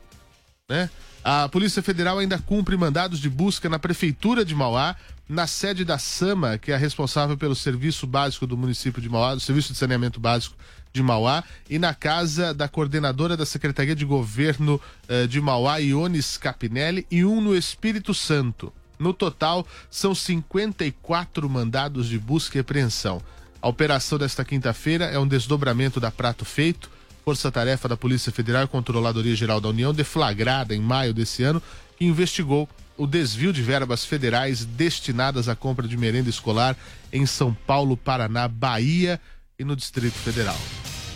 Né? 0.66 0.88
A 1.23 1.47
Polícia 1.49 1.82
Federal 1.82 2.18
ainda 2.18 2.38
cumpre 2.38 2.75
mandados 2.75 3.21
de 3.21 3.28
busca 3.28 3.68
na 3.68 3.78
Prefeitura 3.78 4.44
de 4.44 4.54
Mauá, 4.54 4.97
na 5.29 5.47
sede 5.47 5.85
da 5.85 5.99
SAMA, 5.99 6.59
que 6.59 6.73
é 6.73 6.75
a 6.75 6.79
responsável 6.79 7.37
pelo 7.37 7.55
serviço 7.55 8.07
básico 8.07 8.47
do 8.47 8.57
município 8.57 9.00
de 9.00 9.09
Mauá, 9.09 9.35
do 9.35 9.41
Serviço 9.41 9.73
de 9.73 9.79
Saneamento 9.79 10.21
Básico 10.21 10.57
de 10.93 11.02
Mauá, 11.02 11.43
e 11.71 11.79
na 11.79 11.95
casa 11.95 12.52
da 12.52 12.69
coordenadora 12.69 13.37
da 13.37 13.47
Secretaria 13.47 13.95
de 13.95 14.05
Governo 14.05 14.81
eh, 15.09 15.26
de 15.26 15.41
Mauá, 15.41 15.79
Iones 15.79 16.37
Capinelli, 16.37 17.07
e 17.11 17.25
um 17.25 17.41
no 17.41 17.57
Espírito 17.57 18.12
Santo. 18.12 18.73
No 18.99 19.14
total, 19.14 19.67
são 19.91 20.14
54 20.14 21.49
mandados 21.49 22.09
de 22.09 22.19
busca 22.19 22.59
e 22.59 22.61
apreensão. 22.61 23.23
A 23.61 23.69
operação 23.69 24.19
desta 24.19 24.45
quinta-feira 24.45 25.07
é 25.07 25.19
um 25.19 25.26
desdobramento 25.26 25.99
da 25.99 26.11
Prato 26.11 26.45
Feito, 26.45 26.91
força-tarefa 27.25 27.88
da 27.88 27.97
Polícia 27.97 28.31
Federal 28.31 28.64
e 28.64 28.69
Controladoria 28.69 29.35
Geral 29.35 29.61
da 29.61 29.69
União, 29.69 29.95
deflagrada 29.95 30.75
em 30.75 30.81
maio 30.81 31.14
desse 31.14 31.43
ano, 31.43 31.62
que 31.97 32.05
investigou 32.05 32.69
o 32.96 33.06
desvio 33.06 33.52
de 33.52 33.62
verbas 33.62 34.04
federais 34.04 34.64
destinadas 34.64 35.49
à 35.49 35.56
compra 35.56 35.87
de 35.87 35.96
merenda 35.96 36.30
escolar 36.30 36.76
em 37.12 37.26
São 37.26 37.52
Paulo, 37.52 37.96
Paraná, 37.96 38.49
Bahia 38.49 39.20
e 39.58 39.64
no 39.64 39.76
Distrito 39.76 40.14
Federal. 40.14 40.58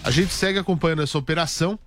A 0.02 0.10
gente 0.10 0.32
segue 0.32 0.58
acompanhando 0.58 1.02
essa 1.02 1.18
operação. 1.18 1.78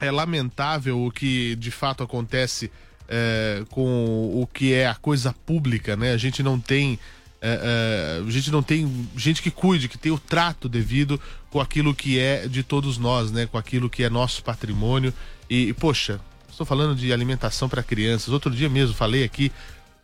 É 0.00 0.10
lamentável 0.10 1.04
o 1.04 1.10
que 1.10 1.54
de 1.56 1.70
fato 1.70 2.02
acontece 2.02 2.70
é, 3.08 3.62
com 3.68 4.40
o 4.40 4.46
que 4.46 4.72
é 4.72 4.86
a 4.86 4.94
coisa 4.94 5.34
pública, 5.44 5.96
né? 5.96 6.12
A 6.12 6.16
gente 6.16 6.42
não 6.42 6.58
tem. 6.58 6.98
É, 7.40 8.18
é, 8.20 8.26
a 8.26 8.30
gente 8.30 8.50
não 8.50 8.62
tem 8.62 9.08
gente 9.16 9.42
que 9.42 9.50
cuide, 9.50 9.88
que 9.88 9.98
tem 9.98 10.10
o 10.12 10.18
trato 10.18 10.68
devido 10.68 11.20
com 11.50 11.60
aquilo 11.60 11.94
que 11.94 12.18
é 12.18 12.48
de 12.48 12.62
todos 12.62 12.96
nós, 12.96 13.30
né? 13.30 13.46
Com 13.46 13.58
aquilo 13.58 13.90
que 13.90 14.02
é 14.02 14.08
nosso 14.08 14.42
patrimônio. 14.42 15.12
E, 15.50 15.68
e 15.68 15.72
poxa, 15.74 16.20
estou 16.52 16.66
falando 16.66 16.94
de 16.94 17.12
alimentação 17.12 17.68
para 17.68 17.82
crianças. 17.82 18.28
Outro 18.28 18.50
dia 18.50 18.68
mesmo 18.68 18.94
falei 18.94 19.24
aqui 19.24 19.50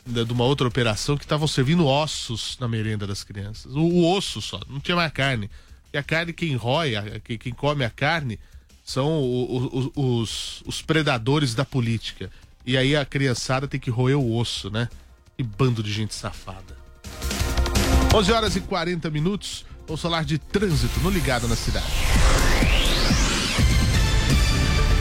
de 0.04 0.32
uma 0.32 0.44
outra 0.44 0.66
operação 0.66 1.16
que 1.16 1.24
estavam 1.24 1.46
servindo 1.46 1.86
ossos 1.86 2.56
na 2.58 2.66
merenda 2.66 3.06
das 3.06 3.22
crianças. 3.22 3.74
O, 3.74 3.80
o, 3.80 4.16
osso 4.16 4.40
só, 4.40 4.60
não 4.68 4.80
tinha 4.80 4.96
mais 4.96 5.12
carne. 5.12 5.50
E 5.92 5.98
a 5.98 6.02
carne, 6.02 6.32
quem 6.32 6.56
rói, 6.56 6.94
quem, 7.22 7.38
quem 7.38 7.52
come 7.52 7.84
a 7.84 7.90
carne, 7.90 8.38
são 8.84 9.20
os, 9.20 9.90
os, 9.94 10.62
os 10.66 10.82
predadores 10.82 11.54
da 11.54 11.64
política. 11.64 12.30
E 12.64 12.76
aí 12.76 12.96
a 12.96 13.04
criançada 13.04 13.68
tem 13.68 13.78
que 13.78 13.90
roer 13.90 14.18
o 14.18 14.36
osso, 14.36 14.70
né? 14.70 14.88
E 15.38 15.42
bando 15.42 15.82
de 15.82 15.92
gente 15.92 16.14
safada. 16.14 16.76
11 18.14 18.32
horas 18.32 18.56
e 18.56 18.60
40 18.60 19.10
minutos. 19.10 19.64
Vamos 19.86 20.00
falar 20.00 20.24
de 20.24 20.38
trânsito 20.38 21.00
no 21.00 21.10
Ligado 21.10 21.46
na 21.46 21.56
Cidade. 21.56 21.86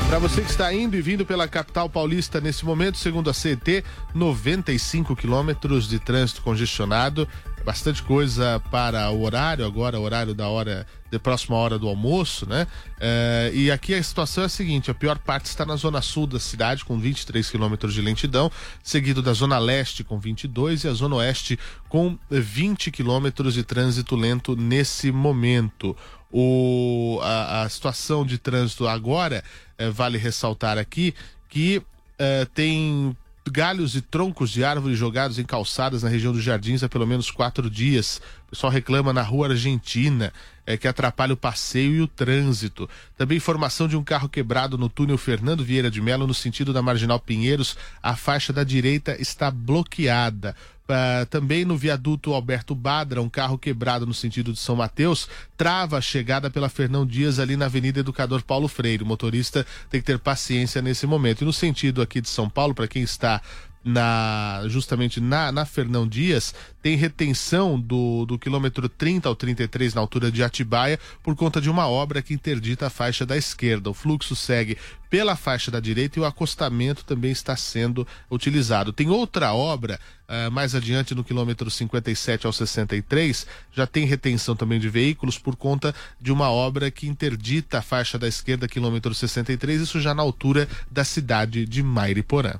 Para 0.08 0.20
você 0.20 0.42
que 0.42 0.50
está 0.50 0.74
indo 0.74 0.96
e 0.96 1.02
vindo 1.02 1.26
pela 1.26 1.50
capital 1.50 1.90
paulista 1.90 2.40
nesse 2.40 2.64
momento, 2.64 2.98
segundo 2.98 3.30
a 3.30 3.34
CET, 3.34 3.84
95 4.16 5.14
quilômetros 5.18 5.90
de 5.90 6.00
trânsito 6.00 6.42
congestionado 6.42 7.28
bastante 7.68 8.02
coisa 8.02 8.62
para 8.72 9.12
o 9.12 9.24
horário, 9.24 9.66
agora 9.66 10.00
horário 10.00 10.34
da 10.34 10.48
hora, 10.48 10.88
de 11.12 11.20
próxima 11.20 11.58
hora 11.58 11.78
do 11.78 11.90
almoço, 11.90 12.48
né? 12.48 12.66
É, 12.98 13.52
e 13.54 13.70
aqui 13.70 13.94
a 13.94 14.02
situação 14.02 14.44
é 14.44 14.46
a 14.46 14.50
seguinte: 14.50 14.90
a 14.90 14.94
pior 14.94 15.18
parte 15.18 15.48
está 15.48 15.66
na 15.66 15.76
zona 15.76 16.02
sul 16.02 16.26
da 16.26 16.40
cidade, 16.40 16.86
com 16.86 16.98
23 16.98 17.50
quilômetros 17.50 17.94
de 17.94 18.02
lentidão, 18.02 18.50
seguido 18.82 19.22
da 19.22 19.34
zona 19.34 19.60
leste 19.60 20.02
com 20.02 20.18
22 20.18 20.86
e 20.86 20.88
a 20.88 20.94
zona 20.94 21.18
oeste 21.18 21.60
com 21.90 22.18
20 22.30 22.90
quilômetros 22.90 23.54
de 23.54 23.64
trânsito 23.64 24.16
lento 24.16 24.56
nesse 24.56 25.12
momento. 25.12 25.94
O, 26.32 27.20
a, 27.24 27.64
a 27.64 27.70
situação 27.70 28.26
de 28.26 28.38
trânsito 28.38 28.88
agora, 28.88 29.44
é, 29.78 29.90
vale 29.90 30.18
ressaltar 30.18 30.78
aqui 30.78 31.14
que 31.50 31.82
é, 32.20 32.46
tem 32.54 33.16
galhos 33.50 33.96
e 33.96 34.02
troncos 34.02 34.50
de 34.50 34.64
árvores 34.64 34.98
jogados 34.98 35.40
em 35.40 35.46
calçadas 35.46 36.04
na 36.04 36.10
região 36.10 36.34
dos 36.34 36.44
Jardins 36.44 36.84
há 36.84 36.90
pelo 36.90 37.08
menos 37.08 37.32
quatro 37.32 37.70
dias. 37.70 38.22
O 38.48 38.52
pessoal 38.52 38.72
reclama 38.72 39.12
na 39.12 39.22
rua 39.22 39.50
Argentina, 39.50 40.32
é, 40.66 40.78
que 40.78 40.88
atrapalha 40.88 41.34
o 41.34 41.38
passeio 41.38 41.96
e 41.96 42.02
o 42.02 42.08
trânsito. 42.08 42.90
Também 43.18 43.38
informação 43.38 43.90
de 43.90 43.98
um 43.98 44.04
carro 44.04 44.30
quebrado 44.30 44.78
no 44.78 44.88
túnel 44.88 45.18
Fernando 45.18 45.66
Vieira 45.66 45.92
de 45.92 46.02
Melo, 46.02 46.26
no 46.26 46.34
sentido 46.34 46.72
da 46.72 46.82
Marginal 46.82 47.20
Pinheiros. 47.20 47.76
A 48.02 48.16
faixa 48.16 48.54
da 48.54 48.64
direita 48.64 49.22
está 49.22 49.52
bloqueada. 49.52 50.56
Uh, 50.88 51.26
também 51.26 51.66
no 51.66 51.76
viaduto 51.76 52.34
Alberto 52.34 52.74
Badra, 52.74 53.22
um 53.22 53.28
carro 53.28 53.58
quebrado 53.58 54.06
no 54.06 54.14
sentido 54.14 54.54
de 54.54 54.60
São 54.60 54.74
Mateus, 54.74 55.28
trava 55.58 55.98
a 55.98 56.02
chegada 56.02 56.50
pela 56.50 56.70
Fernão 56.70 57.06
Dias 57.06 57.40
ali 57.40 57.58
na 57.58 57.66
Avenida 57.66 58.00
Educador 58.00 58.42
Paulo 58.42 58.70
Freire. 58.70 59.04
O 59.04 59.06
motorista 59.06 59.68
tem 59.90 60.00
que 60.00 60.08
ter 60.08 60.18
paciência 60.18 60.82
nesse 60.82 61.06
momento. 61.06 61.42
E 61.42 61.46
no 61.46 61.52
sentido 61.52 62.02
aqui 62.02 62.22
de 62.22 62.30
São 62.30 62.50
Paulo, 62.50 62.74
para 62.74 62.88
quem 62.88 63.04
está 63.04 63.42
na 63.84 64.64
justamente 64.68 65.20
na, 65.20 65.52
na 65.52 65.66
Fernão 65.66 66.08
Dias, 66.08 66.54
tem 66.82 66.96
retenção 66.96 67.80
do, 67.80 68.26
do 68.26 68.38
quilômetro 68.40 68.88
30 68.90 69.28
ao 69.28 69.36
33 69.36 69.94
na 69.94 70.02
altura 70.02 70.32
de 70.32 70.44
Atibaia 70.44 71.00
por 71.24 71.36
conta 71.36 71.60
de 71.62 71.70
uma 71.70 71.88
obra 71.88 72.22
que 72.22 72.34
interdita 72.34 72.88
a 72.88 72.90
faixa 72.90 73.26
da 73.26 73.38
esquerda. 73.38 73.90
O 73.90 73.94
fluxo 73.94 74.36
segue 74.36 74.78
pela 75.10 75.36
faixa 75.36 75.72
da 75.72 75.80
direita 75.80 76.20
e 76.20 76.22
o 76.22 76.26
acostamento 76.26 77.06
também 77.06 77.32
está 77.32 77.56
sendo 77.56 78.06
utilizado. 78.30 78.92
Tem 78.92 79.10
outra 79.10 79.54
obra 79.54 80.00
uh, 80.28 80.52
mais 80.52 80.76
adiante 80.76 81.16
no 81.16 81.24
quilômetro 81.24 81.70
57 81.70 82.46
ao 82.46 82.54
63, 82.54 83.48
já 83.72 83.88
tem 83.88 84.06
retenção 84.06 84.56
também 84.56 84.80
de 84.80 84.90
veículos 84.90 85.38
por 85.38 85.56
conta 85.56 85.96
de 86.20 86.32
uma 86.32 86.50
obra 86.52 86.92
que 86.92 87.08
interdita 87.08 87.80
a 87.80 87.82
faixa 87.82 88.18
da 88.18 88.28
esquerda, 88.28 88.68
quilômetro 88.68 89.14
63, 89.14 89.82
isso 89.82 90.00
já 90.00 90.14
na 90.14 90.22
altura 90.22 90.68
da 90.92 91.04
cidade 91.04 91.66
de 91.66 91.82
Mairiporã. 91.82 92.60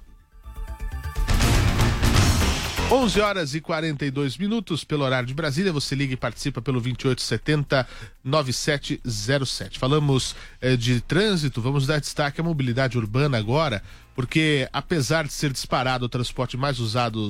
11 2.90 3.20
horas 3.20 3.54
e 3.54 3.60
42 3.60 4.38
minutos 4.38 4.86
pelo 4.86 5.04
horário 5.04 5.28
de 5.28 5.34
Brasília. 5.34 5.74
Você 5.74 5.94
liga 5.94 6.14
e 6.14 6.18
participa 6.18 6.62
pelo 6.62 6.80
2870 6.80 7.86
9707. 8.24 9.78
Falamos 9.78 10.34
eh, 10.62 10.78
de 10.78 11.02
trânsito, 11.02 11.62
vamos 11.62 11.86
dar 11.86 12.00
destaque 12.00 12.40
à 12.40 12.44
mobilidade 12.44 12.98
urbana 12.98 13.38
agora, 13.38 13.84
porque 14.16 14.70
apesar 14.72 15.26
de 15.26 15.34
ser 15.34 15.52
disparado 15.52 16.06
o 16.06 16.10
transporte 16.10 16.56
mais 16.56 16.80
usado 16.80 17.30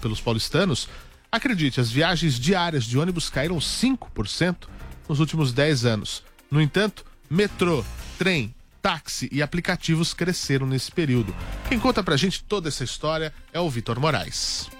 pelos 0.00 0.20
paulistanos, 0.20 0.88
acredite, 1.30 1.80
as 1.80 1.90
viagens 1.90 2.38
diárias 2.38 2.84
de 2.84 2.96
ônibus 2.96 3.28
caíram 3.28 3.56
5% 3.56 4.68
nos 5.08 5.18
últimos 5.18 5.52
10 5.52 5.86
anos. 5.86 6.22
No 6.48 6.60
entanto, 6.60 7.04
metrô, 7.28 7.84
trem, 8.16 8.54
táxi 8.80 9.28
e 9.32 9.42
aplicativos 9.42 10.14
cresceram 10.14 10.68
nesse 10.68 10.92
período. 10.92 11.34
Quem 11.68 11.80
conta 11.80 12.00
pra 12.00 12.16
gente 12.16 12.44
toda 12.44 12.68
essa 12.68 12.84
história 12.84 13.34
é 13.52 13.58
o 13.58 13.68
Vitor 13.68 13.98
Moraes. 13.98 14.70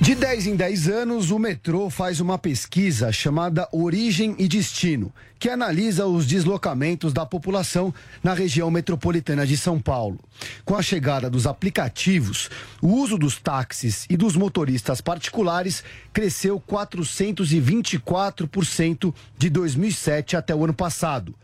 De 0.00 0.14
10 0.14 0.46
em 0.48 0.56
10 0.56 0.88
anos, 0.88 1.30
o 1.30 1.38
metrô 1.38 1.88
faz 1.88 2.20
uma 2.20 2.36
pesquisa 2.36 3.10
chamada 3.10 3.66
Origem 3.72 4.36
e 4.38 4.46
Destino, 4.46 5.10
que 5.38 5.48
analisa 5.48 6.04
os 6.06 6.26
deslocamentos 6.26 7.10
da 7.12 7.24
população 7.24 7.94
na 8.22 8.34
região 8.34 8.70
metropolitana 8.70 9.46
de 9.46 9.56
São 9.56 9.80
Paulo. 9.80 10.20
Com 10.64 10.76
a 10.76 10.82
chegada 10.82 11.30
dos 11.30 11.46
aplicativos, 11.46 12.50
o 12.82 12.88
uso 12.88 13.16
dos 13.16 13.38
táxis 13.38 14.04
e 14.10 14.16
dos 14.16 14.36
motoristas 14.36 15.00
particulares 15.00 15.84
cresceu 16.12 16.60
424% 16.60 19.14
de 19.38 19.48
2007 19.48 20.36
até 20.36 20.54
o 20.54 20.64
ano 20.64 20.74
passado. 20.74 21.34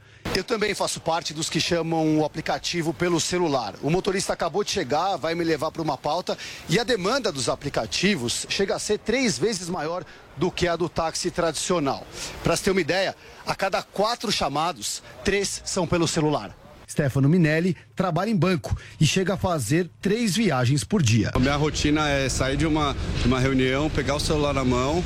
Eu 0.40 0.44
também 0.44 0.75
faço 0.75 1.02
parte 1.02 1.35
dos 1.35 1.50
que 1.50 1.61
chamam 1.61 2.18
o 2.18 2.25
aplicativo 2.25 2.94
pelo 2.94 3.20
celular. 3.20 3.75
O 3.82 3.90
motorista 3.90 4.32
acabou 4.32 4.64
de 4.64 4.70
chegar, 4.70 5.18
vai 5.18 5.35
me 5.35 5.44
levar 5.44 5.70
para 5.70 5.82
uma 5.82 5.99
pauta 5.99 6.35
e 6.66 6.78
a 6.78 6.82
demanda 6.82 7.30
dos 7.30 7.50
aplicativos 7.50 8.47
chega 8.49 8.75
a 8.75 8.78
ser 8.78 9.00
três 9.00 9.38
vezes 9.38 9.68
maior 9.68 10.02
do 10.38 10.50
que 10.50 10.66
a 10.66 10.76
do 10.76 10.88
táxi 10.88 11.30
tradicional. 11.30 12.06
Para 12.42 12.56
você 12.56 12.64
ter 12.64 12.70
uma 12.70 12.80
ideia, 12.80 13.14
a 13.47 13.54
cada 13.54 13.82
quatro 13.82 14.32
chamados, 14.32 15.02
três 15.23 15.61
são 15.62 15.87
pelo 15.87 16.09
celular. 16.09 16.56
Stefano 16.88 17.28
Minelli 17.28 17.76
trabalha 17.94 18.30
em 18.30 18.37
banco 18.37 18.75
e 18.99 19.04
chega 19.04 19.35
a 19.35 19.37
fazer 19.37 19.90
três 20.00 20.35
viagens 20.35 20.82
por 20.82 21.02
dia. 21.02 21.32
A 21.35 21.38
minha 21.38 21.56
rotina 21.56 22.09
é 22.09 22.30
sair 22.30 22.56
de 22.56 22.64
uma, 22.64 22.97
de 23.20 23.26
uma 23.26 23.38
reunião, 23.38 23.90
pegar 23.90 24.14
o 24.14 24.20
celular 24.20 24.54
na 24.54 24.64
mão 24.64 25.04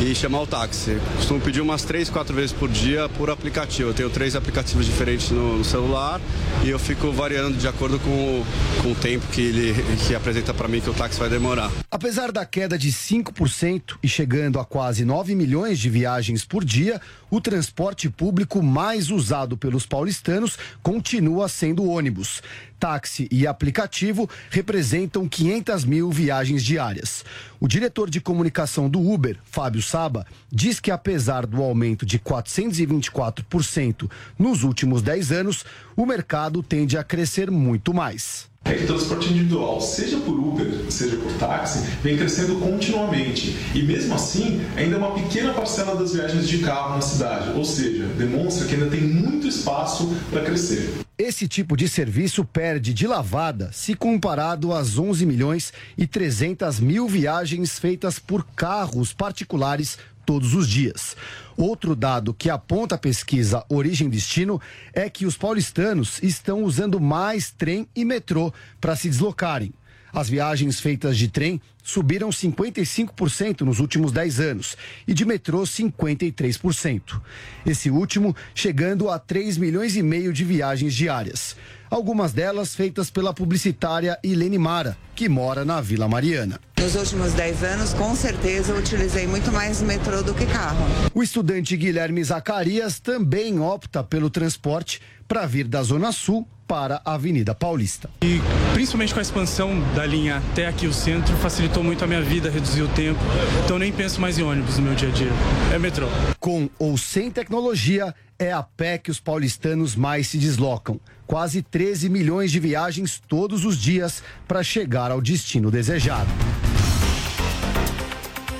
e 0.00 0.14
chamar 0.14 0.42
o 0.42 0.46
táxi. 0.46 0.98
Costumo 1.16 1.40
pedir 1.40 1.60
umas 1.60 1.82
três, 1.82 2.08
quatro 2.08 2.34
vezes 2.34 2.52
por 2.52 2.68
dia 2.68 3.08
por 3.10 3.30
aplicativo. 3.30 3.90
Eu 3.90 3.94
tenho 3.94 4.10
três 4.10 4.36
aplicativos 4.36 4.86
diferentes 4.86 5.30
no, 5.30 5.58
no 5.58 5.64
celular 5.64 6.20
e 6.64 6.70
eu 6.70 6.78
fico 6.78 7.10
variando 7.10 7.56
de 7.58 7.66
acordo 7.66 7.98
com 7.98 8.10
o, 8.10 8.46
com 8.82 8.92
o 8.92 8.94
tempo 8.94 9.26
que 9.28 9.40
ele 9.40 9.74
que 10.06 10.14
apresenta 10.14 10.54
para 10.54 10.68
mim 10.68 10.80
que 10.80 10.88
o 10.88 10.94
táxi 10.94 11.18
vai 11.18 11.28
demorar. 11.28 11.70
Apesar 11.90 12.30
da 12.30 12.46
queda 12.46 12.78
de 12.78 12.92
5% 12.92 13.98
e 14.02 14.08
chegando 14.08 14.60
a 14.60 14.64
quase 14.64 15.04
9 15.04 15.34
milhões 15.34 15.78
de 15.78 15.90
viagens 15.90 16.44
por 16.44 16.64
dia, 16.64 17.00
o 17.30 17.40
transporte 17.40 18.08
público 18.08 18.62
mais 18.62 19.10
usado 19.10 19.56
pelos 19.56 19.84
paulistanos 19.84 20.58
continua 20.82 21.48
sendo 21.48 21.82
o 21.82 21.90
ônibus. 21.90 22.40
Táxi 22.78 23.28
e 23.30 23.46
aplicativo 23.46 24.28
representam 24.50 25.28
500 25.28 25.84
mil 25.84 26.10
viagens 26.10 26.64
diárias. 26.64 27.24
O 27.60 27.66
diretor 27.66 28.08
de 28.08 28.20
comunicação 28.20 28.88
do 28.88 29.00
Uber, 29.00 29.36
Fábio 29.44 29.82
Saba, 29.82 30.26
diz 30.50 30.78
que 30.78 30.90
apesar 30.90 31.46
do 31.46 31.62
aumento 31.62 32.06
de 32.06 32.18
424% 32.18 34.10
nos 34.38 34.62
últimos 34.62 35.02
10 35.02 35.32
anos, 35.32 35.64
o 35.96 36.06
mercado 36.06 36.62
tende 36.62 36.96
a 36.96 37.04
crescer 37.04 37.50
muito 37.50 37.92
mais. 37.92 38.48
É 38.68 38.74
que 38.74 38.86
transporte 38.86 39.30
individual, 39.30 39.80
seja 39.80 40.18
por 40.18 40.38
Uber, 40.38 40.66
seja 40.90 41.16
por 41.16 41.32
táxi, 41.34 41.80
vem 42.02 42.16
crescendo 42.16 42.56
continuamente. 42.56 43.56
E 43.74 43.82
mesmo 43.82 44.14
assim, 44.14 44.60
ainda 44.76 44.96
é 44.96 44.98
uma 44.98 45.14
pequena 45.14 45.54
parcela 45.54 45.96
das 45.96 46.12
viagens 46.12 46.46
de 46.46 46.58
carro 46.58 46.96
na 46.96 47.00
cidade. 47.00 47.56
Ou 47.56 47.64
seja, 47.64 48.04
demonstra 48.18 48.66
que 48.66 48.74
ainda 48.74 48.90
tem 48.90 49.00
muito 49.00 49.46
espaço 49.46 50.14
para 50.30 50.42
crescer. 50.42 50.92
Esse 51.16 51.48
tipo 51.48 51.76
de 51.76 51.88
serviço 51.88 52.44
perde 52.44 52.94
de 52.94 53.06
lavada 53.06 53.70
se 53.72 53.94
comparado 53.94 54.72
às 54.72 54.98
11 54.98 55.26
milhões 55.26 55.72
e 55.96 56.06
300 56.06 56.78
mil 56.78 57.08
viagens 57.08 57.78
feitas 57.78 58.18
por 58.18 58.46
carros 58.54 59.12
particulares 59.12 59.98
todos 60.28 60.52
os 60.52 60.68
dias. 60.68 61.16
Outro 61.56 61.96
dado 61.96 62.34
que 62.34 62.50
aponta 62.50 62.96
a 62.96 62.98
pesquisa 62.98 63.64
Origem 63.66 64.10
Destino 64.10 64.60
é 64.92 65.08
que 65.08 65.24
os 65.24 65.38
paulistanos 65.38 66.22
estão 66.22 66.64
usando 66.64 67.00
mais 67.00 67.50
trem 67.50 67.88
e 67.96 68.04
metrô 68.04 68.52
para 68.78 68.94
se 68.94 69.08
deslocarem. 69.08 69.72
As 70.12 70.28
viagens 70.28 70.80
feitas 70.80 71.16
de 71.16 71.28
trem 71.28 71.58
subiram 71.82 72.28
55% 72.28 73.62
nos 73.62 73.80
últimos 73.80 74.12
10 74.12 74.40
anos 74.40 74.76
e 75.06 75.14
de 75.14 75.24
metrô 75.24 75.62
53%. 75.62 77.22
Esse 77.64 77.90
último 77.90 78.36
chegando 78.54 79.08
a 79.08 79.18
3 79.18 79.56
milhões 79.56 79.96
e 79.96 80.02
meio 80.02 80.30
de 80.30 80.44
viagens 80.44 80.94
diárias. 80.94 81.56
Algumas 81.90 82.34
delas 82.34 82.74
feitas 82.74 83.10
pela 83.10 83.32
publicitária 83.32 84.18
Ilene 84.22 84.58
Mara, 84.58 84.94
que 85.14 85.26
mora 85.26 85.64
na 85.64 85.80
Vila 85.80 86.06
Mariana. 86.06 86.60
Nos 86.80 86.94
últimos 86.94 87.32
10 87.32 87.64
anos, 87.64 87.92
com 87.92 88.14
certeza, 88.14 88.72
eu 88.72 88.78
utilizei 88.78 89.26
muito 89.26 89.50
mais 89.50 89.82
metrô 89.82 90.22
do 90.22 90.32
que 90.32 90.46
carro. 90.46 90.86
O 91.12 91.22
estudante 91.24 91.76
Guilherme 91.76 92.22
Zacarias 92.22 93.00
também 93.00 93.58
opta 93.58 94.04
pelo 94.04 94.30
transporte 94.30 95.00
para 95.26 95.44
vir 95.44 95.66
da 95.66 95.82
Zona 95.82 96.12
Sul 96.12 96.46
para 96.68 97.02
a 97.04 97.14
Avenida 97.14 97.52
Paulista. 97.52 98.08
E 98.22 98.40
principalmente 98.74 99.12
com 99.12 99.18
a 99.18 99.22
expansão 99.22 99.80
da 99.94 100.06
linha 100.06 100.36
até 100.36 100.68
aqui 100.68 100.86
o 100.86 100.92
centro, 100.92 101.34
facilitou 101.38 101.82
muito 101.82 102.04
a 102.04 102.06
minha 102.06 102.22
vida, 102.22 102.48
reduziu 102.48 102.84
o 102.84 102.88
tempo. 102.88 103.18
Então 103.64 103.76
eu 103.76 103.80
nem 103.80 103.90
penso 103.90 104.20
mais 104.20 104.38
em 104.38 104.42
ônibus 104.42 104.76
no 104.76 104.84
meu 104.84 104.94
dia 104.94 105.08
a 105.08 105.12
dia. 105.12 105.30
É 105.74 105.78
metrô. 105.78 106.06
Com 106.38 106.70
ou 106.78 106.96
sem 106.96 107.30
tecnologia, 107.30 108.14
é 108.38 108.52
a 108.52 108.62
pé 108.62 108.98
que 108.98 109.10
os 109.10 109.18
paulistanos 109.18 109.96
mais 109.96 110.28
se 110.28 110.38
deslocam. 110.38 111.00
Quase 111.26 111.60
13 111.60 112.08
milhões 112.08 112.52
de 112.52 112.60
viagens 112.60 113.20
todos 113.26 113.64
os 113.64 113.76
dias 113.76 114.22
para 114.46 114.62
chegar 114.62 115.10
ao 115.10 115.20
destino 115.20 115.70
desejado. 115.70 116.30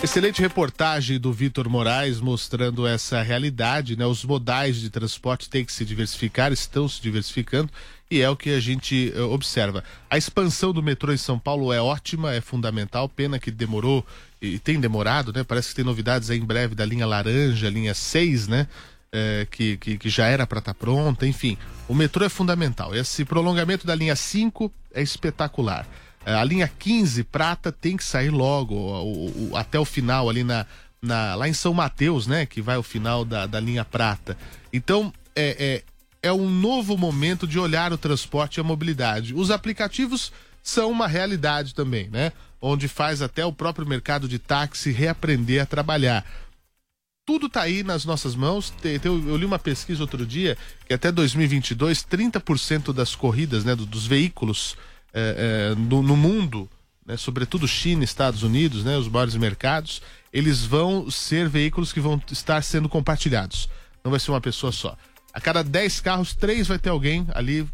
Excelente 0.01 0.41
reportagem 0.41 1.19
do 1.19 1.33
Vitor 1.33 1.69
Moraes 1.69 2.21
mostrando 2.21 2.87
essa 2.87 3.21
realidade, 3.21 3.97
né? 3.97 4.07
Os 4.07 4.25
modais 4.25 4.77
de 4.77 4.89
transporte 4.89 5.51
têm 5.51 5.65
que 5.65 5.73
se 5.73 5.85
diversificar, 5.85 6.53
estão 6.53 6.89
se 6.89 7.03
diversificando 7.03 7.69
e 8.09 8.21
é 8.21 8.31
o 8.31 8.37
que 8.37 8.51
a 8.51 8.61
gente 8.61 9.13
uh, 9.17 9.23
observa. 9.33 9.83
A 10.09 10.17
expansão 10.17 10.73
do 10.73 10.81
metrô 10.81 11.13
em 11.13 11.17
São 11.17 11.37
Paulo 11.37 11.73
é 11.73 11.81
ótima, 11.81 12.33
é 12.33 12.41
fundamental, 12.41 13.09
pena 13.09 13.41
que 13.41 13.51
demorou 13.51 14.07
e 14.41 14.61
tem 14.61 14.79
demorado, 14.79 15.33
né? 15.33 15.43
Parece 15.43 15.71
que 15.71 15.75
tem 15.75 15.85
novidades 15.85 16.31
aí 16.31 16.39
em 16.39 16.45
breve 16.45 16.77
da 16.77 16.87
linha 16.87 17.05
laranja, 17.05 17.69
linha 17.69 17.93
6, 17.93 18.47
né? 18.47 18.69
É, 19.11 19.49
que, 19.51 19.79
que, 19.79 19.99
que, 19.99 20.09
já 20.09 20.27
era 20.27 20.47
para 20.47 20.61
estar 20.61 20.75
tá 20.75 20.79
pronta, 20.79 21.27
enfim. 21.27 21.59
O 21.89 21.95
metrô 21.95 22.25
é 22.25 22.29
fundamental. 22.29 22.95
Esse 22.95 23.25
prolongamento 23.25 23.85
da 23.85 23.97
linha 23.97 24.15
5 24.15 24.73
é 24.95 25.03
espetacular. 25.03 25.87
É, 26.29 26.35
a 26.35 26.45
linha 26.45 26.69
15 26.69 27.25
prata 27.25 27.73
tem 27.73 27.97
que 27.97 28.05
sair 28.05 28.29
logo, 28.29 28.75
o, 28.75 29.51
o, 29.51 29.57
até 29.57 29.81
o 29.81 29.85
final 29.87 30.29
ali 30.29 30.45
na, 30.45 30.67
na, 31.01 31.35
lá 31.35 31.49
em 31.49 31.55
São 31.55 31.73
Mateus, 31.73 32.27
né? 32.27 32.45
Que 32.45 32.61
vai 32.61 32.77
ao 32.77 32.83
final 32.83 33.25
da, 33.25 33.47
da 33.47 33.59
linha 33.59 33.83
prata. 33.83 34.37
Então, 34.71 35.11
é, 35.35 35.83
é, 36.23 36.29
é 36.29 36.31
um 36.31 36.51
novo 36.51 36.99
momento 36.99 37.47
de 37.47 37.59
olhar 37.59 37.95
o 37.95 37.97
transporte 37.97 38.59
e 38.59 38.61
a 38.61 38.63
mobilidade. 38.63 39.33
Os 39.33 39.51
aplicativos 39.51 40.31
são 40.63 40.91
uma 40.91 41.07
realidade 41.07 41.75
também, 41.75 42.11
né? 42.11 42.31
Onde 42.61 42.89
faz 42.89 43.23
até 43.23 43.47
o 43.47 43.53
próprio 43.53 43.87
mercado 43.87 44.29
de 44.29 44.39
táxi 44.39 44.91
reaprender 44.91 45.63
a 45.63 45.67
trabalhar 45.67 46.27
tudo 47.25 47.47
está 47.47 47.61
aí 47.61 47.83
nas 47.83 48.07
nossas 48.07 48.35
mãos. 48.35 48.73
Eu 49.05 49.37
li 49.37 49.45
uma 49.45 49.59
pesquisa 49.59 50.01
outro 50.03 50.25
dia 50.25 50.57
que 50.87 50.95
até 50.95 51.13
2022, 51.13 52.03
30% 52.03 52.91
das 52.91 53.15
corridas, 53.15 53.67
né, 53.67 53.77
dos 53.77 54.07
veículos 54.07 54.79
é, 55.13 55.73
é, 55.73 55.75
no, 55.75 56.03
no, 56.03 56.17
mundo, 56.17 56.69
né, 57.07 57.17
sobretudo 57.17 57.67
China, 57.67 58.05
Estados 58.05 58.43
Unidos, 58.43 58.85
né, 58.85 58.97
os 58.97 59.09
maiores 59.09 59.35
mercados, 59.35 60.03
eles 60.33 60.65
vão 60.65 61.11
ser 61.11 61.49
veículos 61.49 61.93
que 61.93 62.01
vão 62.01 62.21
estar 62.31 62.63
sendo 62.63 62.89
compartilhados. 62.89 63.69
Não 64.05 64.11
vai 64.11 64.21
ser 64.21 64.31
uma 64.31 64.41
pessoa 64.41 64.73
só. 64.73 64.97
A 65.33 65.41
cada 65.41 65.63
10 65.63 66.01
carros, 66.01 66.35
três 66.35 66.67
vai 66.67 66.79
ter 66.79 66.91
alguém 66.91 67.27
ali 67.35 67.67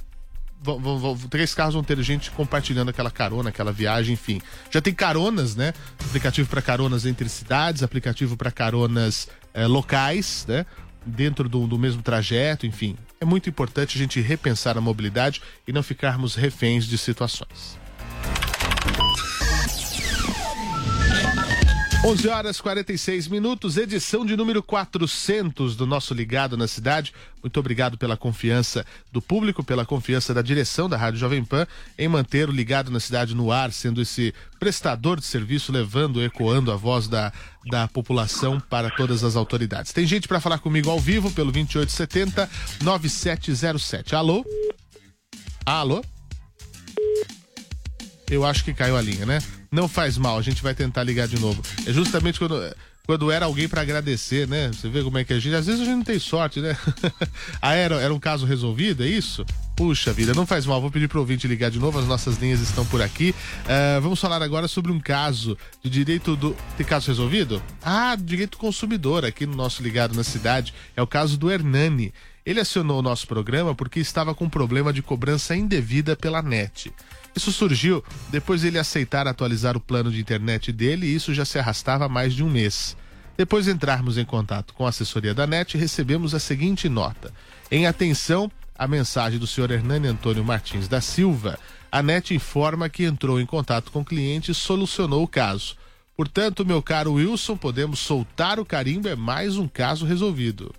Vão, 0.64 0.81
vão, 0.81 0.99
vão, 0.99 1.16
três 1.29 1.55
carros 1.55 1.75
vão 1.75 1.85
ter 1.85 2.01
gente 2.03 2.31
compartilhando 2.31 2.88
aquela 2.88 3.11
carona, 3.11 3.51
aquela 3.51 3.70
viagem, 3.70 4.14
enfim. 4.14 4.40
Já 4.70 4.81
tem 4.81 4.94
caronas, 4.94 5.55
né? 5.55 5.75
Aplicativo 6.03 6.49
para 6.49 6.62
caronas 6.62 7.05
entre 7.05 7.29
cidades, 7.29 7.83
aplicativo 7.83 8.35
para 8.35 8.51
caronas 8.51 9.29
é, 9.53 9.66
locais, 9.66 10.47
né? 10.49 10.64
Dentro 11.05 11.51
do, 11.51 11.66
do 11.66 11.79
mesmo 11.79 12.01
trajeto, 12.01 12.66
enfim. 12.66 12.97
É 13.24 13.26
muito 13.26 13.48
importante 13.48 13.96
a 13.96 13.98
gente 13.98 14.20
repensar 14.20 14.76
a 14.76 14.82
mobilidade 14.82 15.40
e 15.66 15.72
não 15.72 15.82
ficarmos 15.82 16.34
reféns 16.34 16.84
de 16.84 16.98
situações. 16.98 17.78
11 22.05 22.29
horas 22.29 22.61
46 22.61 23.29
minutos, 23.29 23.79
edição 23.79 24.27
de 24.27 24.37
número 24.37 24.62
400 24.62 25.75
do 25.75 25.87
nosso 25.87 26.12
Ligado 26.12 26.55
na 26.55 26.69
Cidade. 26.69 27.14
Muito 27.43 27.59
obrigado 27.59 27.97
pela 27.97 28.14
confiança 28.14 28.85
do 29.11 29.23
público, 29.23 29.64
pela 29.64 29.87
confiança 29.87 30.35
da 30.35 30.43
direção 30.43 30.87
da 30.87 30.99
Rádio 30.99 31.19
Jovem 31.19 31.43
Pan 31.43 31.67
em 31.99 32.07
manter 32.07 32.47
o 32.47 32.53
Ligado 32.53 32.90
na 32.90 33.01
Cidade 33.01 33.35
no 33.35 33.51
ar, 33.51 33.73
sendo 33.73 34.03
esse 34.03 34.35
prestador 34.61 35.19
de 35.19 35.25
serviço, 35.25 35.73
levando, 35.73 36.23
ecoando 36.23 36.71
a 36.71 36.77
voz 36.77 37.09
da, 37.09 37.33
da 37.71 37.88
população 37.88 38.61
para 38.61 38.90
todas 38.90 39.25
as 39.25 39.35
autoridades. 39.35 39.90
Tem 39.95 40.07
gente 40.07 40.29
para 40.29 40.40
falar 40.40 40.59
comigo 40.59 40.90
ao 40.90 41.01
vivo 41.01 41.31
pelo 41.31 41.51
2870 41.51 42.51
9707. 42.83 44.14
Alô? 44.14 44.45
Alô? 45.64 46.05
Eu 48.31 48.45
acho 48.45 48.62
que 48.62 48.75
caiu 48.75 48.95
a 48.95 49.01
linha, 49.01 49.25
né? 49.25 49.38
Não 49.74 49.88
faz 49.88 50.16
mal, 50.16 50.38
a 50.38 50.42
gente 50.42 50.62
vai 50.62 50.72
tentar 50.72 51.02
ligar 51.02 51.26
de 51.26 51.37
novo. 51.40 51.60
É 51.84 51.92
justamente 51.92 52.38
quando, 52.38 52.54
quando 53.04 53.28
era 53.28 53.46
alguém 53.46 53.68
para 53.68 53.80
agradecer, 53.80 54.46
né? 54.46 54.70
Você 54.72 54.88
vê 54.88 55.02
como 55.02 55.18
é 55.18 55.24
que 55.24 55.32
a 55.32 55.40
gente. 55.40 55.52
Às 55.52 55.66
vezes 55.66 55.80
a 55.80 55.84
gente 55.84 55.96
não 55.96 56.04
tem 56.04 56.16
sorte, 56.16 56.60
né? 56.60 56.78
ah, 57.60 57.74
era, 57.74 57.96
era 57.96 58.14
um 58.14 58.20
caso 58.20 58.46
resolvido, 58.46 59.02
é 59.02 59.08
isso? 59.08 59.44
Puxa 59.74 60.12
vida, 60.12 60.32
não 60.32 60.46
faz 60.46 60.64
mal. 60.64 60.80
Vou 60.80 60.92
pedir 60.92 61.08
para 61.08 61.18
o 61.18 61.22
ouvinte 61.22 61.48
ligar 61.48 61.72
de 61.72 61.80
novo, 61.80 61.98
as 61.98 62.06
nossas 62.06 62.38
linhas 62.38 62.60
estão 62.60 62.87
por 62.87 63.02
aqui. 63.02 63.34
Uh, 63.64 64.00
vamos 64.00 64.20
falar 64.20 64.40
agora 64.42 64.68
sobre 64.68 64.92
um 64.92 65.00
caso 65.00 65.58
de 65.82 65.90
direito 65.90 66.37
do. 66.37 66.56
Tem 66.76 66.87
caso 66.87 67.08
resolvido? 67.08 67.60
Ah, 67.82 68.16
direito 68.16 68.52
do 68.52 68.58
consumidor 68.58 69.24
aqui 69.24 69.44
no 69.44 69.56
nosso 69.56 69.82
Ligado 69.82 70.14
na 70.14 70.22
Cidade. 70.22 70.72
É 70.96 71.02
o 71.02 71.06
caso 71.06 71.37
do 71.37 71.50
Hernani. 71.50 72.14
Ele 72.46 72.61
acionou 72.61 72.98
o 72.98 73.02
nosso 73.02 73.26
programa 73.26 73.74
porque 73.74 73.98
estava 73.98 74.35
com 74.35 74.48
problema 74.48 74.92
de 74.92 75.00
cobrança 75.00 75.57
indevida 75.57 76.14
pela 76.14 76.42
net. 76.42 76.92
Isso 77.35 77.50
surgiu 77.50 78.04
depois 78.28 78.62
dele 78.62 78.78
aceitar 78.78 79.26
atualizar 79.26 79.76
o 79.76 79.80
plano 79.80 80.11
de 80.11 80.20
internet 80.20 80.70
dele 80.70 81.07
e 81.07 81.14
isso 81.14 81.33
já 81.33 81.44
se 81.44 81.59
arrastava 81.59 82.04
há 82.04 82.09
mais 82.09 82.35
de 82.35 82.44
um 82.44 82.50
mês. 82.50 82.96
Depois 83.37 83.64
de 83.64 83.70
entrarmos 83.70 84.18
em 84.18 84.24
contato 84.24 84.74
com 84.74 84.85
a 84.85 84.90
assessoria 84.90 85.35
da 85.35 85.46
NET, 85.46 85.76
recebemos 85.76 86.35
a 86.35 86.38
seguinte 86.38 86.88
nota. 86.88 87.33
Em 87.70 87.87
atenção, 87.87 88.50
a 88.76 88.87
mensagem 88.87 89.38
do 89.38 89.46
senhor 89.46 89.70
Hernani 89.70 90.07
Antônio 90.07 90.44
Martins 90.44 90.87
da 90.87 91.00
Silva, 91.00 91.59
a 91.90 92.02
NET 92.02 92.35
informa 92.35 92.88
que 92.88 93.04
entrou 93.04 93.40
em 93.40 93.46
contato 93.46 93.90
com 93.90 94.02
o 94.02 94.04
cliente 94.04 94.50
e 94.50 94.54
solucionou 94.54 95.22
o 95.22 95.28
caso. 95.28 95.76
Portanto, 96.16 96.64
meu 96.64 96.83
caro 96.83 97.14
Wilson, 97.14 97.57
podemos 97.57 97.98
soltar 98.00 98.61
o 98.61 98.66
carimbo, 98.66 99.09
é 99.09 99.16
mais 99.16 99.57
um 99.57 99.66
caso 99.66 100.04
resolvido. 100.04 100.72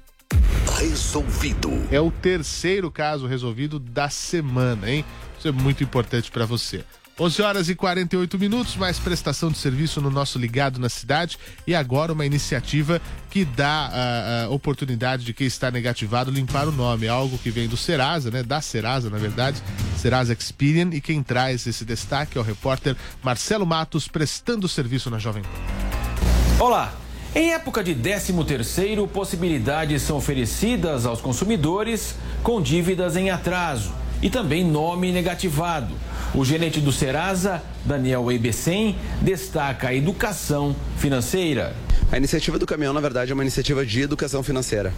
Resolvido. 0.77 1.71
É 1.89 1.99
o 2.01 2.11
terceiro 2.11 2.91
caso 2.91 3.27
resolvido 3.27 3.79
da 3.79 4.09
semana, 4.09 4.89
hein? 4.89 5.05
Isso 5.37 5.47
é 5.47 5.51
muito 5.51 5.83
importante 5.83 6.29
para 6.29 6.45
você. 6.45 6.83
11 7.17 7.41
horas 7.41 7.69
e 7.69 7.75
48 7.75 8.37
minutos, 8.37 8.75
mais 8.75 8.99
prestação 8.99 9.49
de 9.49 9.57
serviço 9.57 10.01
no 10.01 10.09
nosso 10.09 10.37
Ligado 10.37 10.81
na 10.81 10.89
Cidade 10.89 11.39
e 11.65 11.73
agora 11.73 12.11
uma 12.11 12.25
iniciativa 12.25 13.01
que 13.29 13.45
dá 13.45 13.87
a, 13.87 14.43
a 14.43 14.49
oportunidade 14.49 15.23
de 15.23 15.33
quem 15.33 15.47
está 15.47 15.71
negativado 15.71 16.29
limpar 16.29 16.67
o 16.67 16.73
nome, 16.73 17.07
algo 17.07 17.37
que 17.37 17.49
vem 17.49 17.69
do 17.69 17.77
Serasa, 17.77 18.29
né? 18.29 18.43
Da 18.43 18.59
Serasa, 18.59 19.09
na 19.09 19.17
verdade, 19.17 19.63
Serasa 19.97 20.33
Experian 20.33 20.89
e 20.91 20.99
quem 20.99 21.23
traz 21.23 21.65
esse 21.65 21.85
destaque 21.85 22.37
é 22.37 22.41
o 22.41 22.43
repórter 22.43 22.97
Marcelo 23.23 23.65
Matos 23.65 24.09
prestando 24.09 24.67
serviço 24.67 25.09
na 25.09 25.17
Jovem 25.17 25.43
Pan. 25.43 26.63
Olá, 26.65 26.93
em 27.35 27.51
época 27.51 27.83
de 27.83 27.93
13º, 27.93 29.09
possibilidades 29.09 30.01
são 30.03 30.15
oferecidas 30.15 31.05
aos 31.05 31.19
consumidores 31.19 32.15
com 32.41 32.61
dívidas 32.61 33.17
em 33.17 33.29
atraso 33.29 33.91
e 34.21 34.29
também 34.29 34.63
nome 34.63 35.11
negativado. 35.11 35.93
O 36.33 36.45
gerente 36.45 36.79
do 36.79 36.93
Serasa, 36.93 37.61
Daniel 37.83 38.31
Eibecem, 38.31 38.95
destaca 39.21 39.89
a 39.89 39.93
educação 39.93 40.73
financeira. 40.97 41.75
A 42.09 42.15
iniciativa 42.15 42.57
do 42.57 42.65
caminhão, 42.65 42.93
na 42.93 43.01
verdade, 43.01 43.31
é 43.31 43.33
uma 43.33 43.43
iniciativa 43.43 43.85
de 43.85 43.99
educação 43.99 44.41
financeira. 44.41 44.93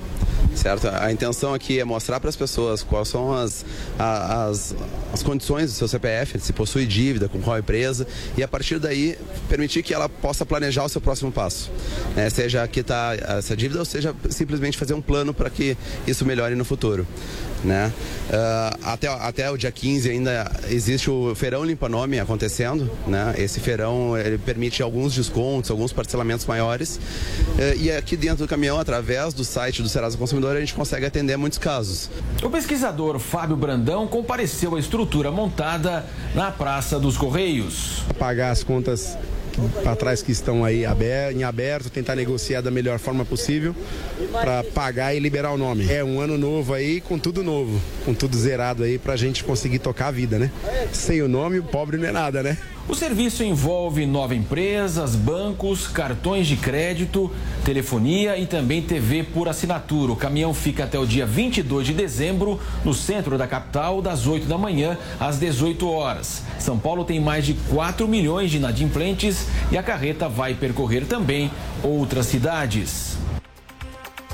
Certo? 0.58 0.88
A 0.88 1.12
intenção 1.12 1.54
aqui 1.54 1.80
é 1.80 1.86
mostrar 1.86 2.20
para 2.20 2.30
as 2.30 2.36
pessoas 2.36 2.82
quais 2.82 3.08
são 3.08 3.32
as, 3.32 3.64
as, 3.98 4.76
as 5.14 5.22
condições 5.22 5.72
do 5.72 5.78
seu 5.78 5.88
CPF, 5.88 6.40
se 6.40 6.52
possui 6.52 6.88
dívida, 6.88 7.30
com 7.30 7.40
qual 7.40 7.60
empresa, 7.60 8.08
e 8.36 8.42
a 8.42 8.48
partir 8.48 8.80
daí 8.80 9.16
permitir 9.48 9.84
que 9.84 9.94
ela 9.94 10.10
possa 10.10 10.46
planejar 10.46 10.84
o 10.84 10.90
seu 10.90 11.00
próximo 11.00 11.32
passo. 11.32 11.72
Né? 12.16 12.28
Seja 12.32 12.68
quitar 12.68 13.18
essa 13.38 13.56
dívida 13.56 13.80
ou 13.80 13.86
seja 13.86 14.16
simplesmente 14.32 14.78
fazer 14.78 14.96
um 14.96 15.02
plano 15.02 15.32
para 15.32 15.50
que 15.50 15.78
isso 16.08 16.26
melhore 16.26 16.56
no 16.56 16.66
futuro. 16.66 17.06
Né? 17.64 17.92
Uh, 18.30 18.80
até, 18.84 19.08
até 19.08 19.52
o 19.52 19.58
dia 19.58 19.72
15 19.72 20.10
ainda 20.10 20.52
existe 20.70 21.10
o 21.10 21.34
Feirão 21.34 21.64
Limpa 21.64 21.90
Nome 21.90 22.20
acontecendo. 22.20 22.90
Né? 23.08 23.36
Esse 23.38 23.60
feirão 23.60 24.18
ele 24.18 24.38
permite 24.38 24.84
alguns 24.84 25.14
descontos, 25.14 25.72
alguns 25.72 25.92
parcelamentos 25.92 26.46
maiores. 26.46 26.98
Uh, 26.98 27.80
e 27.80 27.92
aqui 27.92 28.16
dentro 28.16 28.46
do 28.46 28.48
caminhão, 28.48 28.80
através 28.80 29.34
do 29.34 29.44
site 29.44 29.82
do 29.82 29.90
Serasa 29.90 30.18
Consumidor, 30.18 30.47
a 30.56 30.60
gente 30.60 30.74
consegue 30.74 31.06
atender 31.06 31.36
muitos 31.38 31.60
casos. 31.60 32.10
O 32.42 32.50
pesquisador 32.50 33.20
Fábio 33.20 33.56
Brandão 33.56 34.08
compareceu 34.08 34.76
à 34.76 34.80
estrutura 34.80 35.32
montada 35.32 36.06
na 36.34 36.52
Praça 36.52 37.00
dos 37.00 37.18
Correios. 37.18 38.04
Pagar 38.18 38.52
as 38.52 38.64
contas 38.64 39.18
para 39.84 39.96
trás 39.96 40.22
que 40.22 40.32
estão 40.32 40.64
aí 40.64 40.86
em 41.34 41.44
aberto, 41.44 41.90
tentar 41.90 42.16
negociar 42.16 42.62
da 42.62 42.72
melhor 42.72 43.00
forma 43.00 43.26
possível 43.26 43.76
para 44.32 44.64
pagar 44.64 45.16
e 45.16 45.20
liberar 45.20 45.52
o 45.52 45.58
nome. 45.58 45.92
É 45.92 46.04
um 46.04 46.20
ano 46.20 46.38
novo 46.38 46.74
aí 46.74 47.02
com 47.02 47.18
tudo 47.18 47.44
novo, 47.44 47.80
com 48.06 48.14
tudo 48.14 48.38
zerado 48.38 48.84
aí 48.84 48.98
para 48.98 49.14
a 49.14 49.18
gente 49.18 49.44
conseguir 49.44 49.80
tocar 49.80 50.08
a 50.08 50.12
vida, 50.12 50.38
né? 50.38 50.52
Sem 50.92 51.22
o 51.22 51.28
nome, 51.28 51.60
o 51.60 51.64
pobre 51.64 51.98
não 51.98 52.08
é 52.08 52.12
nada, 52.12 52.44
né? 52.44 52.58
O 52.90 52.96
serviço 52.96 53.44
envolve 53.44 54.06
nove 54.06 54.34
empresas, 54.34 55.14
bancos, 55.14 55.88
cartões 55.90 56.48
de 56.48 56.56
crédito, 56.56 57.30
telefonia 57.66 58.38
e 58.38 58.46
também 58.46 58.82
TV 58.82 59.24
por 59.24 59.50
assinatura. 59.50 60.14
O 60.14 60.16
caminhão 60.16 60.54
fica 60.54 60.86
até 60.86 60.98
o 60.98 61.06
dia 61.06 61.26
22 61.26 61.88
de 61.88 61.94
dezembro 61.94 62.58
no 62.86 62.94
centro 62.94 63.38
da 63.38 63.46
capital, 63.46 64.02
das 64.02 64.26
8 64.26 64.48
da 64.48 64.58
manhã 64.58 64.98
às 65.20 65.38
18 65.38 65.86
horas. 65.86 66.44
São 66.60 66.80
Paulo 66.80 67.04
tem 67.04 67.20
mais 67.20 67.46
de 67.46 67.56
4 67.70 68.08
milhões 68.08 68.52
de 68.52 68.56
inadimplentes 68.56 69.47
e 69.72 69.78
a 69.78 69.84
carreta 69.84 70.30
vai 70.30 70.54
percorrer 70.54 71.06
também 71.06 71.52
outras 71.84 72.26
cidades. 72.26 73.18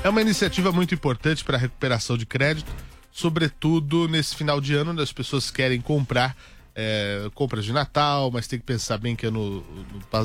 É 0.02 0.08
uma 0.08 0.20
iniciativa 0.20 0.70
muito 0.70 0.94
importante 0.94 1.42
para 1.42 1.56
a 1.56 1.60
recuperação 1.60 2.16
de 2.16 2.26
crédito, 2.26 2.70
sobretudo 3.10 4.06
nesse 4.08 4.34
final 4.34 4.60
de 4.60 4.74
ano, 4.74 4.92
onde 4.92 5.02
as 5.02 5.12
pessoas 5.12 5.50
querem 5.50 5.80
comprar 5.80 6.36
é, 6.74 7.30
compras 7.34 7.64
de 7.64 7.72
Natal, 7.72 8.30
mas 8.30 8.46
tem 8.46 8.58
que 8.58 8.66
pensar 8.66 8.98
bem 8.98 9.14
que 9.14 9.30
no, 9.30 9.60
no, 9.60 9.64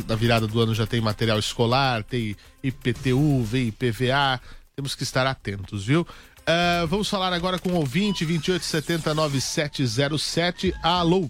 na 0.07 0.15
virada 0.15 0.47
do 0.47 0.59
ano 0.59 0.73
já 0.73 0.87
tem 0.87 0.99
material 0.99 1.37
escolar, 1.37 2.03
tem 2.03 2.35
IPTU, 2.63 3.43
vem 3.43 3.67
IPVA, 3.67 4.41
temos 4.75 4.95
que 4.95 5.03
estar 5.03 5.27
atentos, 5.27 5.85
viu? 5.85 6.01
Uh, 6.01 6.87
vamos 6.87 7.07
falar 7.07 7.31
agora 7.31 7.59
com 7.59 7.69
o 7.69 7.75
ouvinte 7.75 8.25
28709707. 8.25 10.73
Alô? 10.81 11.29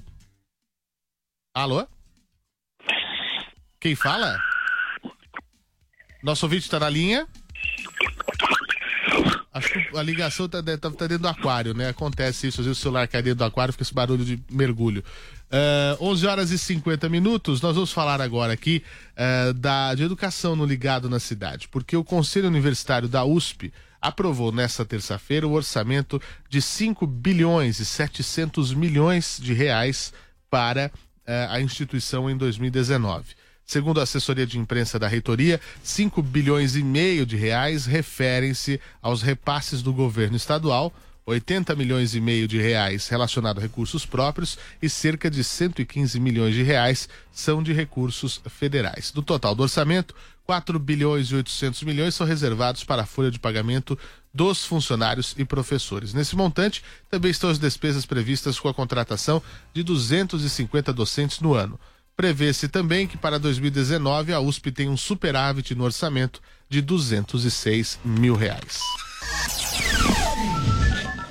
Alô? 1.54 1.86
Quem 3.80 3.96
fala? 3.96 4.38
Nosso 6.22 6.46
ouvinte 6.46 6.64
está 6.64 6.80
na 6.80 6.90
linha? 6.90 7.26
Acho 9.54 9.70
que 9.70 9.98
a 9.98 10.04
ligação 10.04 10.50
tá, 10.50 10.62
tá, 10.62 10.78
tá, 10.78 10.90
dentro 10.90 11.20
do 11.20 11.28
aquário, 11.28 11.74
né? 11.74 11.88
Acontece 11.88 12.48
isso, 12.48 12.60
às 12.60 12.68
vezes 12.68 12.80
o 12.80 12.82
celular 12.82 13.08
cai 13.08 13.22
dentro 13.22 13.40
do 13.40 13.46
aquário, 13.46 13.72
fica 13.72 13.84
esse 13.84 13.94
barulho 13.94 14.26
de 14.26 14.38
mergulho. 14.52 15.04
Uh, 16.00 16.04
11 16.04 16.28
horas 16.28 16.52
e 16.52 16.60
50 16.60 17.08
minutos, 17.08 17.62
nós 17.62 17.74
vamos 17.74 17.92
falar 17.92 18.22
agora 18.22 18.52
aqui 18.52 18.84
uh, 19.16 19.54
da, 19.54 19.96
de 19.96 20.04
educação 20.04 20.56
no 20.56 20.66
Ligado 20.66 21.10
na 21.10 21.20
Cidade, 21.20 21.68
porque 21.70 21.96
o 21.96 22.04
Conselho 22.04 22.48
Universitário 22.48 23.08
da 23.08 23.24
USP 23.24 23.74
aprovou 24.02 24.52
nesta 24.52 24.86
terça-feira 24.86 25.48
o 25.48 25.54
orçamento 25.54 26.22
de 26.50 26.62
5 26.62 27.08
bilhões 27.08 27.80
e 27.80 27.86
700 27.86 28.74
milhões 28.74 29.40
de 29.42 29.54
reais 29.54 30.14
para 30.50 30.92
uh, 30.94 31.52
a 31.52 31.62
instituição 31.62 32.30
em 32.30 32.38
2019. 32.38 33.39
Segundo 33.70 34.00
a 34.00 34.04
assessoria 34.04 34.48
de 34.48 34.58
imprensa 34.58 34.98
da 34.98 35.08
reitoria, 35.08 35.62
5 35.84 36.24
bilhões 36.24 36.76
e 36.76 36.82
meio 36.82 37.24
de 37.24 37.36
reais 37.36 37.86
referem-se 37.86 38.82
aos 39.00 39.22
repasses 39.22 39.84
do 39.84 39.94
governo 39.94 40.36
estadual, 40.36 40.92
80 41.24 41.76
milhões 41.76 42.16
e 42.16 42.20
meio 42.20 42.48
de 42.48 42.60
reais 42.60 43.08
relacionados 43.10 43.62
a 43.62 43.68
recursos 43.68 44.08
próprios 44.08 44.58
e 44.82 44.90
cerca 44.90 45.30
de 45.30 45.44
115 45.44 46.20
milhões 46.20 46.56
de 46.56 46.64
reais 46.64 47.08
são 47.32 47.62
de 47.62 47.72
recursos 47.72 48.42
federais. 48.50 49.12
Do 49.12 49.22
total 49.22 49.54
do 49.54 49.62
orçamento, 49.62 50.16
4 50.48 50.80
bilhões 50.80 51.28
e 51.28 51.36
800 51.36 51.84
milhões 51.84 52.16
são 52.16 52.26
reservados 52.26 52.84
para 52.84 53.04
a 53.04 53.06
folha 53.06 53.30
de 53.30 53.38
pagamento 53.38 53.96
dos 54.34 54.66
funcionários 54.66 55.36
e 55.38 55.46
professores. 55.46 56.12
Nesse 56.12 56.36
montante, 56.36 56.84
também 57.08 57.30
estão 57.30 57.52
as 57.52 57.60
despesas 57.60 58.04
previstas 58.04 58.60
com 58.60 58.68
a 58.68 58.74
contratação 58.74 59.44
de 59.76 59.84
250 59.84 60.92
docentes 60.92 61.40
no 61.40 61.54
ano. 61.54 61.80
Prevê-se 62.20 62.68
também 62.68 63.08
que 63.08 63.16
para 63.16 63.40
2019 63.40 64.34
a 64.34 64.42
USP 64.42 64.74
tem 64.74 64.90
um 64.90 64.98
superávit 64.98 65.74
no 65.74 65.86
orçamento 65.86 66.42
de 66.68 66.82
206 66.82 67.98
mil 68.04 68.36
reais. 68.36 68.82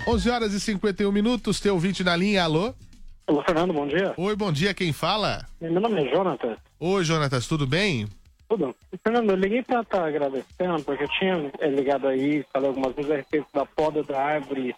11 0.09 0.31
horas 0.31 0.55
e 0.55 0.61
51 0.61 1.12
minutos, 1.12 1.61
teu 1.61 1.74
ouvinte 1.74 2.03
na 2.03 2.16
linha, 2.16 2.42
alô? 2.42 2.72
Alô, 3.27 3.42
Fernando, 3.42 3.74
bom 3.74 3.87
dia. 3.87 4.14
Oi, 4.16 4.35
bom 4.35 4.51
dia, 4.51 4.72
quem 4.72 4.90
fala? 4.94 5.44
Meu 5.61 5.79
nome 5.79 6.07
é 6.07 6.11
Jonathan. 6.11 6.57
Oi, 6.81 7.05
Jonatas, 7.05 7.46
tudo 7.46 7.66
bem? 7.66 8.09
Tudo. 8.48 8.74
Fernando, 9.05 9.29
eu 9.29 9.37
liguei 9.37 9.62
para 9.62 9.83
estar 9.83 9.98
tá 9.98 10.07
agradecendo, 10.07 10.83
porque 10.87 11.05
eu 11.05 11.09
tinha 11.18 11.53
é, 11.61 11.68
ligado 11.68 12.09
aí, 12.09 12.46
falei 12.51 12.70
algumas 12.70 12.94
vezes 12.94 13.11
a 13.11 13.16
respeito 13.16 13.46
da 13.53 13.66
poda 13.66 14.03
da 14.03 14.18
árvore 14.18 14.74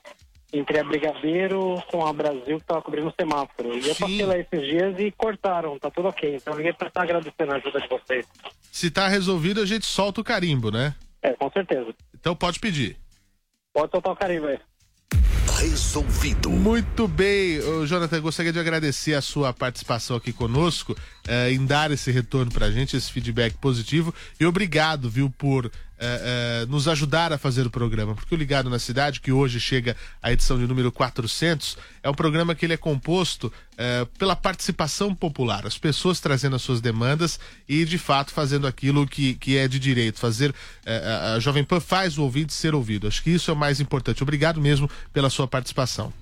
entre 0.52 0.78
a 0.78 0.84
Brigadeiro 0.84 1.82
com 1.90 2.04
a 2.04 2.12
Brasil 2.12 2.56
que 2.56 2.62
estava 2.62 2.82
cobrindo 2.82 3.08
o 3.08 3.14
semáforo. 3.18 3.74
E 3.74 3.88
eu 3.88 3.94
Sim. 3.94 4.00
passei 4.00 4.26
lá 4.26 4.38
esses 4.38 4.60
dias 4.60 4.98
e 4.98 5.10
cortaram, 5.12 5.78
tá 5.78 5.90
tudo 5.90 6.08
ok. 6.08 6.36
Então 6.36 6.54
eu 6.54 6.58
liguei 6.58 6.72
para 6.72 6.88
estar 6.88 7.02
agradecendo 7.02 7.52
a 7.52 7.56
ajuda 7.56 7.80
de 7.80 7.88
vocês. 7.88 8.26
Se 8.70 8.90
tá 8.90 9.08
resolvido, 9.08 9.60
a 9.60 9.66
gente 9.66 9.86
solta 9.86 10.20
o 10.20 10.24
carimbo, 10.24 10.70
né? 10.70 10.94
É, 11.22 11.32
com 11.32 11.50
certeza. 11.50 11.94
Então 12.18 12.34
pode 12.34 12.58
pedir. 12.58 12.96
Pode 13.72 13.90
soltar 13.90 14.12
o 14.12 14.16
carimbo 14.16 14.46
aí. 14.46 14.58
Resolvido. 15.60 16.48
Muito 16.48 17.06
bem, 17.06 17.60
Ô, 17.60 17.84
Jonathan, 17.84 18.16
eu 18.16 18.22
gostaria 18.22 18.50
de 18.50 18.58
agradecer 18.58 19.12
a 19.12 19.20
sua 19.20 19.52
participação 19.52 20.16
aqui 20.16 20.32
conosco, 20.32 20.96
eh, 21.28 21.52
em 21.52 21.66
dar 21.66 21.90
esse 21.90 22.10
retorno 22.10 22.50
pra 22.50 22.70
gente, 22.70 22.96
esse 22.96 23.12
feedback 23.12 23.58
positivo. 23.58 24.14
E 24.40 24.46
obrigado, 24.46 25.10
viu, 25.10 25.28
por 25.28 25.70
eh, 26.00 26.62
eh, 26.62 26.66
nos 26.66 26.88
ajudar 26.88 27.32
a 27.32 27.38
fazer 27.38 27.66
o 27.66 27.70
programa. 27.70 28.14
Porque 28.14 28.34
o 28.34 28.38
Ligado 28.38 28.70
na 28.70 28.78
Cidade, 28.78 29.20
que 29.20 29.30
hoje 29.30 29.60
chega 29.60 29.94
à 30.22 30.32
edição 30.32 30.58
de 30.58 30.66
número 30.66 30.90
400, 30.90 31.76
é 32.02 32.08
um 32.08 32.14
programa 32.14 32.54
que 32.54 32.64
ele 32.64 32.72
é 32.72 32.76
composto 32.78 33.52
eh, 33.76 34.06
pela 34.18 34.34
participação 34.34 35.14
popular, 35.14 35.66
as 35.66 35.76
pessoas 35.78 36.18
trazendo 36.18 36.56
as 36.56 36.62
suas 36.62 36.80
demandas 36.80 37.38
e, 37.68 37.84
de 37.84 37.98
fato, 37.98 38.32
fazendo 38.32 38.66
aquilo 38.66 39.06
que, 39.06 39.34
que 39.34 39.56
é 39.58 39.68
de 39.68 39.78
direito. 39.78 40.18
Fazer. 40.18 40.54
eh, 40.86 41.34
a- 41.36 41.38
Jovem 41.38 41.62
Pan 41.62 41.78
faz 41.80 42.16
o 42.18 42.22
ouvinte 42.22 42.52
ser 42.54 42.74
ouvido. 42.74 43.06
Acho 43.06 43.22
que 43.22 43.30
isso 43.30 43.50
é 43.50 43.54
o 43.54 43.56
mais 43.56 43.78
importante. 43.80 44.22
Obrigado 44.22 44.60
mesmo 44.60 44.90
pela 45.12 45.28
sua 45.28 45.46
participação. 45.46 46.12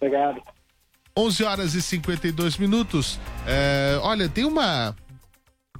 Obrigado. 0.00 0.40
11 1.16 1.44
horas 1.44 1.74
e 1.74 1.82
52 1.82 2.56
minutos. 2.56 3.18
É, 3.46 3.98
olha, 4.02 4.28
tem 4.28 4.44
uma 4.44 4.96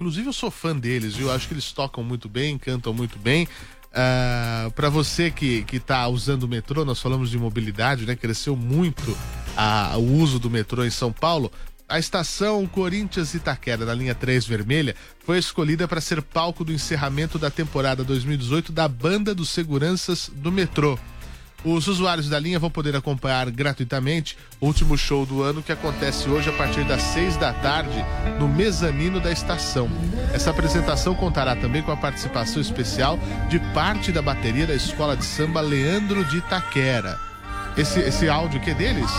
Inclusive 0.02 0.26
eu 0.26 0.32
sou 0.32 0.50
fã 0.50 0.76
deles, 0.76 1.14
viu? 1.14 1.30
Acho 1.30 1.46
que 1.46 1.54
eles 1.54 1.70
tocam 1.70 2.02
muito 2.02 2.28
bem, 2.28 2.58
cantam 2.58 2.92
muito 2.92 3.16
bem. 3.20 3.46
Uh, 3.92 4.68
para 4.72 4.88
você 4.88 5.30
que 5.30 5.62
que 5.62 5.76
está 5.76 6.08
usando 6.08 6.42
o 6.42 6.48
metrô, 6.48 6.84
nós 6.84 7.00
falamos 7.00 7.30
de 7.30 7.38
mobilidade, 7.38 8.04
né? 8.04 8.16
Cresceu 8.16 8.56
muito 8.56 9.16
a, 9.56 9.96
o 9.96 10.16
uso 10.16 10.40
do 10.40 10.50
metrô 10.50 10.84
em 10.84 10.90
São 10.90 11.12
Paulo. 11.12 11.52
A 11.88 12.00
estação 12.00 12.66
Corinthians 12.66 13.32
Itaquera, 13.32 13.84
na 13.84 13.94
linha 13.94 14.12
3 14.12 14.44
vermelha, 14.44 14.96
foi 15.24 15.38
escolhida 15.38 15.86
para 15.86 16.00
ser 16.00 16.20
palco 16.20 16.64
do 16.64 16.72
encerramento 16.72 17.38
da 17.38 17.48
temporada 17.48 18.02
2018 18.02 18.72
da 18.72 18.88
Banda 18.88 19.32
dos 19.32 19.50
Seguranças 19.50 20.28
do 20.34 20.50
Metrô. 20.50 20.98
Os 21.64 21.86
usuários 21.86 22.28
da 22.28 22.40
linha 22.40 22.58
vão 22.58 22.70
poder 22.70 22.96
acompanhar 22.96 23.48
gratuitamente 23.50 24.36
o 24.60 24.66
último 24.66 24.98
show 24.98 25.24
do 25.24 25.42
ano 25.42 25.62
que 25.62 25.70
acontece 25.70 26.28
hoje 26.28 26.50
a 26.50 26.52
partir 26.52 26.84
das 26.84 27.00
seis 27.02 27.36
da 27.36 27.52
tarde 27.52 28.04
no 28.40 28.48
mezanino 28.48 29.20
da 29.20 29.30
estação. 29.30 29.88
Essa 30.34 30.50
apresentação 30.50 31.14
contará 31.14 31.54
também 31.54 31.82
com 31.82 31.92
a 31.92 31.96
participação 31.96 32.60
especial 32.60 33.18
de 33.48 33.60
parte 33.72 34.10
da 34.10 34.20
bateria 34.20 34.66
da 34.66 34.74
escola 34.74 35.16
de 35.16 35.24
samba 35.24 35.60
Leandro 35.60 36.24
de 36.24 36.38
Itaquera. 36.38 37.18
Esse, 37.76 38.00
esse 38.00 38.28
áudio 38.28 38.60
que 38.60 38.70
é 38.70 38.74
deles? 38.74 39.10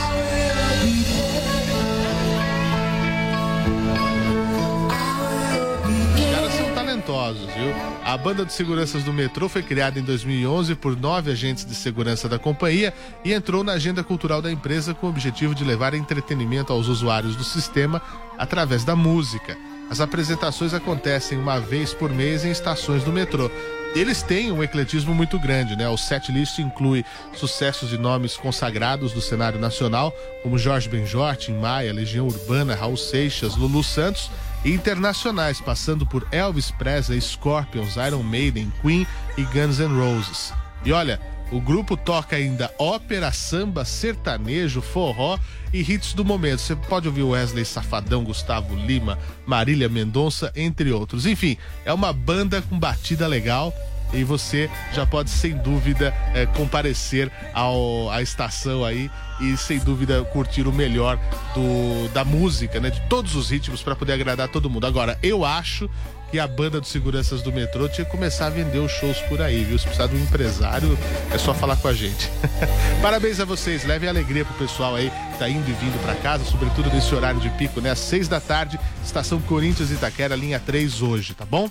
Viu? 7.39 7.73
A 8.03 8.17
banda 8.17 8.45
de 8.45 8.53
seguranças 8.53 9.03
do 9.03 9.13
metrô 9.13 9.47
foi 9.49 9.63
criada 9.63 9.99
em 9.99 10.03
2011 10.03 10.75
por 10.75 10.95
nove 10.95 11.31
agentes 11.31 11.65
de 11.65 11.75
segurança 11.75 12.27
da 12.29 12.39
companhia 12.39 12.93
e 13.23 13.33
entrou 13.33 13.63
na 13.63 13.73
agenda 13.73 14.03
cultural 14.03 14.41
da 14.41 14.51
empresa 14.51 14.93
com 14.93 15.07
o 15.07 15.09
objetivo 15.09 15.53
de 15.53 15.63
levar 15.63 15.93
entretenimento 15.93 16.71
aos 16.73 16.87
usuários 16.87 17.35
do 17.35 17.43
sistema 17.43 18.01
através 18.37 18.83
da 18.83 18.95
música. 18.95 19.57
As 19.89 20.01
apresentações 20.01 20.73
acontecem 20.73 21.37
uma 21.37 21.59
vez 21.59 21.93
por 21.93 22.09
mês 22.09 22.43
em 22.43 22.51
estações 22.51 23.03
do 23.03 23.11
metrô. 23.11 23.51
Eles 23.95 24.23
têm 24.23 24.51
um 24.51 24.63
ecletismo 24.63 25.13
muito 25.13 25.37
grande, 25.37 25.75
né? 25.75 25.87
O 25.87 25.97
setlist 25.97 26.57
inclui 26.57 27.05
sucessos 27.35 27.89
de 27.89 27.97
nomes 27.97 28.35
consagrados 28.35 29.11
do 29.11 29.21
cenário 29.21 29.59
nacional, 29.59 30.11
como 30.41 30.57
Jorge 30.57 30.89
Benjor, 30.89 31.35
Tim 31.35 31.53
Maia, 31.53 31.93
Legião 31.93 32.25
Urbana, 32.25 32.73
Raul 32.73 32.97
Seixas, 32.97 33.55
Lulu 33.55 33.83
Santos 33.83 34.31
internacionais, 34.65 35.59
passando 35.59 36.05
por 36.05 36.27
Elvis 36.31 36.71
Presley, 36.71 37.19
Scorpions, 37.21 37.95
Iron 37.95 38.23
Maiden, 38.23 38.71
Queen 38.81 39.05
e 39.37 39.43
Guns 39.43 39.79
N' 39.79 39.97
Roses. 39.97 40.53
E 40.85 40.91
olha, 40.91 41.19
o 41.51 41.61
grupo 41.61 41.95
toca 41.95 42.35
ainda 42.35 42.73
ópera, 42.79 43.31
samba, 43.31 43.85
sertanejo, 43.85 44.81
forró 44.81 45.37
e 45.71 45.81
hits 45.81 46.13
do 46.13 46.25
momento. 46.25 46.59
Você 46.59 46.75
pode 46.75 47.07
ouvir 47.07 47.23
Wesley 47.23 47.63
Safadão, 47.63 48.23
Gustavo 48.23 48.75
Lima, 48.75 49.19
Marília 49.45 49.87
Mendonça, 49.87 50.51
entre 50.55 50.91
outros. 50.91 51.25
Enfim, 51.25 51.57
é 51.85 51.93
uma 51.93 52.11
banda 52.11 52.61
com 52.61 52.79
batida 52.79 53.27
legal 53.27 53.73
e 54.13 54.23
você 54.23 54.69
já 54.93 55.05
pode 55.05 55.29
sem 55.29 55.57
dúvida 55.57 56.13
é, 56.33 56.45
comparecer 56.45 57.31
ao, 57.53 58.09
à 58.09 58.21
estação 58.21 58.85
aí 58.85 59.09
e 59.41 59.57
sem 59.57 59.79
dúvida 59.79 60.23
curtir 60.25 60.67
o 60.67 60.71
melhor 60.71 61.19
do, 61.53 62.07
da 62.13 62.23
música, 62.23 62.79
né? 62.79 62.89
De 62.89 63.01
todos 63.01 63.35
os 63.35 63.49
ritmos 63.49 63.81
para 63.81 63.95
poder 63.95 64.13
agradar 64.13 64.47
todo 64.47 64.69
mundo. 64.69 64.85
Agora, 64.85 65.17
eu 65.21 65.43
acho 65.43 65.89
que 66.33 66.39
a 66.39 66.47
banda 66.47 66.81
de 66.81 66.87
seguranças 66.87 67.43
do 67.43 67.51
metrô 67.51 67.87
tinha 67.87 68.03
que 68.03 68.09
começar 68.09 68.47
a 68.47 68.49
vender 68.49 68.79
os 68.79 68.91
shows 68.91 69.19
por 69.29 69.39
aí, 69.39 69.63
viu? 69.63 69.77
Se 69.77 69.85
precisar 69.85 70.07
de 70.07 70.15
um 70.15 70.19
empresário, 70.19 70.97
é 71.31 71.37
só 71.37 71.53
falar 71.53 71.75
com 71.75 71.87
a 71.87 71.93
gente. 71.93 72.27
Parabéns 73.03 73.39
a 73.39 73.45
vocês, 73.45 73.83
levem 73.83 74.09
alegria 74.09 74.43
pro 74.43 74.55
pessoal 74.55 74.95
aí 74.95 75.11
que 75.31 75.37
tá 75.37 75.47
indo 75.47 75.69
e 75.69 75.73
vindo 75.73 76.01
para 76.01 76.15
casa, 76.15 76.43
sobretudo 76.43 76.89
nesse 76.89 77.13
horário 77.13 77.39
de 77.39 77.49
pico, 77.51 77.79
né? 77.79 77.91
Às 77.91 77.99
seis 77.99 78.27
da 78.27 78.41
tarde, 78.41 78.79
estação 79.05 79.39
Corinthians 79.41 79.91
Itaquera, 79.91 80.35
linha 80.35 80.59
3 80.59 81.03
hoje, 81.03 81.35
tá 81.35 81.45
bom? 81.45 81.69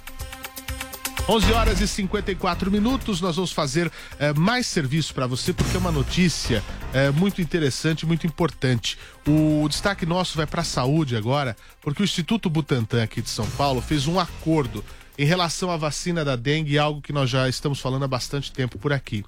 11 1.28 1.52
horas 1.52 1.80
e 1.80 1.86
54 1.86 2.68
minutos, 2.68 3.20
nós 3.20 3.36
vamos 3.36 3.52
fazer 3.52 3.90
é, 4.18 4.32
mais 4.32 4.66
serviço 4.66 5.14
para 5.14 5.24
você, 5.24 5.52
porque 5.52 5.76
é 5.76 5.78
uma 5.78 5.92
notícia 5.92 6.64
é, 6.92 7.10
muito 7.10 7.40
interessante, 7.40 8.04
muito 8.04 8.26
importante. 8.26 8.98
O 9.26 9.68
destaque 9.68 10.04
nosso 10.04 10.36
vai 10.36 10.46
para 10.46 10.62
a 10.62 10.64
saúde 10.64 11.16
agora, 11.16 11.56
porque 11.80 12.02
o 12.02 12.04
Instituto 12.04 12.50
Butantan 12.50 13.04
aqui 13.04 13.22
de 13.22 13.30
São 13.30 13.48
Paulo 13.50 13.80
fez 13.80 14.08
um 14.08 14.18
acordo 14.18 14.84
em 15.16 15.24
relação 15.24 15.70
à 15.70 15.76
vacina 15.76 16.24
da 16.24 16.34
dengue, 16.34 16.76
algo 16.76 17.00
que 17.00 17.12
nós 17.12 17.30
já 17.30 17.48
estamos 17.48 17.78
falando 17.78 18.04
há 18.04 18.08
bastante 18.08 18.50
tempo 18.50 18.76
por 18.76 18.92
aqui. 18.92 19.24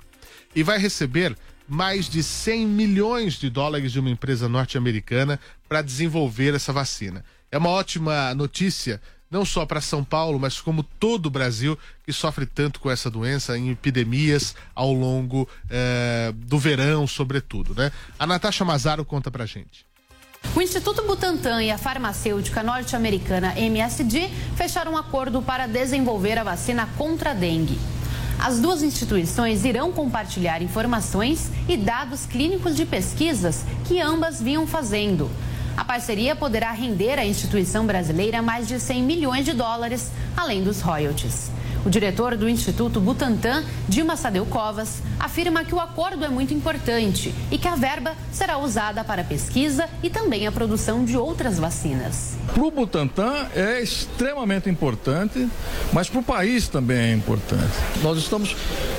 E 0.54 0.64
vai 0.64 0.78
receber 0.78 1.36
mais 1.68 2.08
de 2.08 2.24
100 2.24 2.66
milhões 2.66 3.34
de 3.34 3.48
dólares 3.48 3.92
de 3.92 4.00
uma 4.00 4.10
empresa 4.10 4.48
norte-americana 4.48 5.38
para 5.68 5.80
desenvolver 5.80 6.54
essa 6.54 6.72
vacina. 6.72 7.24
É 7.52 7.56
uma 7.56 7.70
ótima 7.70 8.34
notícia 8.34 9.00
não 9.34 9.44
só 9.44 9.66
para 9.66 9.80
São 9.80 10.04
Paulo, 10.04 10.38
mas 10.38 10.60
como 10.60 10.84
todo 10.84 11.26
o 11.26 11.30
Brasil 11.30 11.76
que 12.06 12.12
sofre 12.12 12.46
tanto 12.46 12.78
com 12.78 12.88
essa 12.88 13.10
doença 13.10 13.58
em 13.58 13.68
epidemias 13.68 14.54
ao 14.76 14.92
longo 14.92 15.48
eh, 15.68 16.32
do 16.36 16.56
verão, 16.56 17.04
sobretudo, 17.04 17.74
né? 17.74 17.90
A 18.16 18.28
Natasha 18.28 18.64
Mazaro 18.64 19.04
conta 19.04 19.32
pra 19.32 19.44
gente. 19.44 19.84
O 20.54 20.60
Instituto 20.62 21.02
Butantan 21.02 21.64
e 21.64 21.72
a 21.72 21.76
farmacêutica 21.76 22.62
norte-americana 22.62 23.58
MSD 23.58 24.30
fecharam 24.54 24.92
um 24.92 24.96
acordo 24.96 25.42
para 25.42 25.66
desenvolver 25.66 26.38
a 26.38 26.44
vacina 26.44 26.88
contra 26.96 27.32
a 27.32 27.34
dengue. 27.34 27.76
As 28.38 28.60
duas 28.60 28.84
instituições 28.84 29.64
irão 29.64 29.90
compartilhar 29.90 30.62
informações 30.62 31.50
e 31.68 31.76
dados 31.76 32.24
clínicos 32.24 32.76
de 32.76 32.86
pesquisas 32.86 33.64
que 33.88 34.00
ambas 34.00 34.40
vinham 34.40 34.64
fazendo. 34.64 35.28
A 35.76 35.84
parceria 35.84 36.36
poderá 36.36 36.70
render 36.70 37.18
à 37.18 37.26
instituição 37.26 37.84
brasileira 37.84 38.40
mais 38.40 38.68
de 38.68 38.78
100 38.78 39.02
milhões 39.02 39.44
de 39.44 39.52
dólares, 39.52 40.10
além 40.36 40.62
dos 40.62 40.80
royalties. 40.80 41.50
O 41.84 41.90
diretor 41.90 42.34
do 42.34 42.48
Instituto 42.48 42.98
Butantan, 42.98 43.62
Dilma 43.86 44.16
Sadeu 44.16 44.46
Covas, 44.46 45.02
afirma 45.20 45.64
que 45.64 45.74
o 45.74 45.80
acordo 45.80 46.24
é 46.24 46.28
muito 46.28 46.54
importante 46.54 47.34
e 47.50 47.58
que 47.58 47.68
a 47.68 47.76
verba 47.76 48.14
será 48.32 48.56
usada 48.56 49.04
para 49.04 49.22
pesquisa 49.22 49.86
e 50.02 50.08
também 50.08 50.46
a 50.46 50.52
produção 50.52 51.04
de 51.04 51.16
outras 51.16 51.58
vacinas. 51.58 52.36
Para 52.54 52.64
o 52.64 52.70
Butantan 52.70 53.48
é 53.54 53.82
extremamente 53.82 54.70
importante, 54.70 55.46
mas 55.92 56.08
para 56.08 56.20
o 56.20 56.24
país 56.24 56.68
também 56.68 56.96
é 56.96 57.12
importante. 57.12 57.74
Nós 58.02 58.16
estamos 58.16 58.56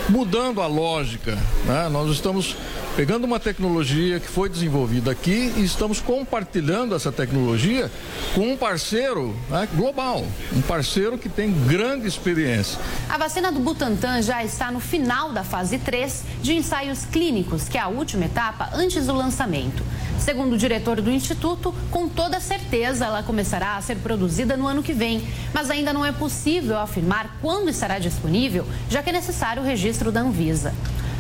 mudando 0.07 0.61
a 0.61 0.67
lógica, 0.67 1.35
né? 1.65 1.89
nós 1.89 2.11
estamos 2.11 2.55
pegando 2.95 3.25
uma 3.25 3.39
tecnologia 3.39 4.19
que 4.21 4.27
foi 4.27 4.47
desenvolvida 4.47 5.11
aqui 5.11 5.51
e 5.57 5.65
estamos 5.65 5.99
compartilhando 5.99 6.95
essa 6.95 7.11
tecnologia 7.11 7.91
com 8.33 8.53
um 8.53 8.57
parceiro 8.57 9.35
né, 9.49 9.67
global, 9.75 10.25
um 10.55 10.61
parceiro 10.61 11.17
que 11.17 11.27
tem 11.27 11.51
grande 11.67 12.07
experiência. 12.07 12.74
A 13.07 13.17
vacina 13.17 13.51
do 13.51 13.59
Butantan 13.59 14.21
já 14.21 14.43
está 14.43 14.71
no 14.71 14.79
final 14.79 15.31
da 15.31 15.43
fase 15.43 15.77
3 15.77 16.23
de 16.41 16.53
ensaios 16.53 17.05
clínicos, 17.05 17.69
que 17.69 17.77
é 17.77 17.81
a 17.81 17.87
última 17.87 18.25
etapa 18.25 18.69
antes 18.73 19.05
do 19.05 19.13
lançamento. 19.13 19.83
Segundo 20.19 20.53
o 20.53 20.57
diretor 20.57 21.01
do 21.01 21.11
Instituto, 21.11 21.73
com 21.91 22.09
toda 22.09 22.39
certeza 22.39 23.05
ela 23.05 23.23
começará 23.23 23.77
a 23.77 23.81
ser 23.81 23.97
produzida 23.97 24.57
no 24.57 24.67
ano 24.67 24.83
que 24.83 24.93
vem, 24.93 25.25
mas 25.53 25.69
ainda 25.69 25.93
não 25.93 26.05
é 26.05 26.11
possível 26.11 26.79
afirmar 26.79 27.37
quando 27.41 27.69
estará 27.69 27.99
disponível, 27.99 28.65
já 28.89 29.03
que 29.03 29.09
é 29.09 29.13
necessário 29.13 29.61
o 29.61 29.65
registro 29.65 30.11
da 30.11 30.21
Anvisa. 30.21 30.73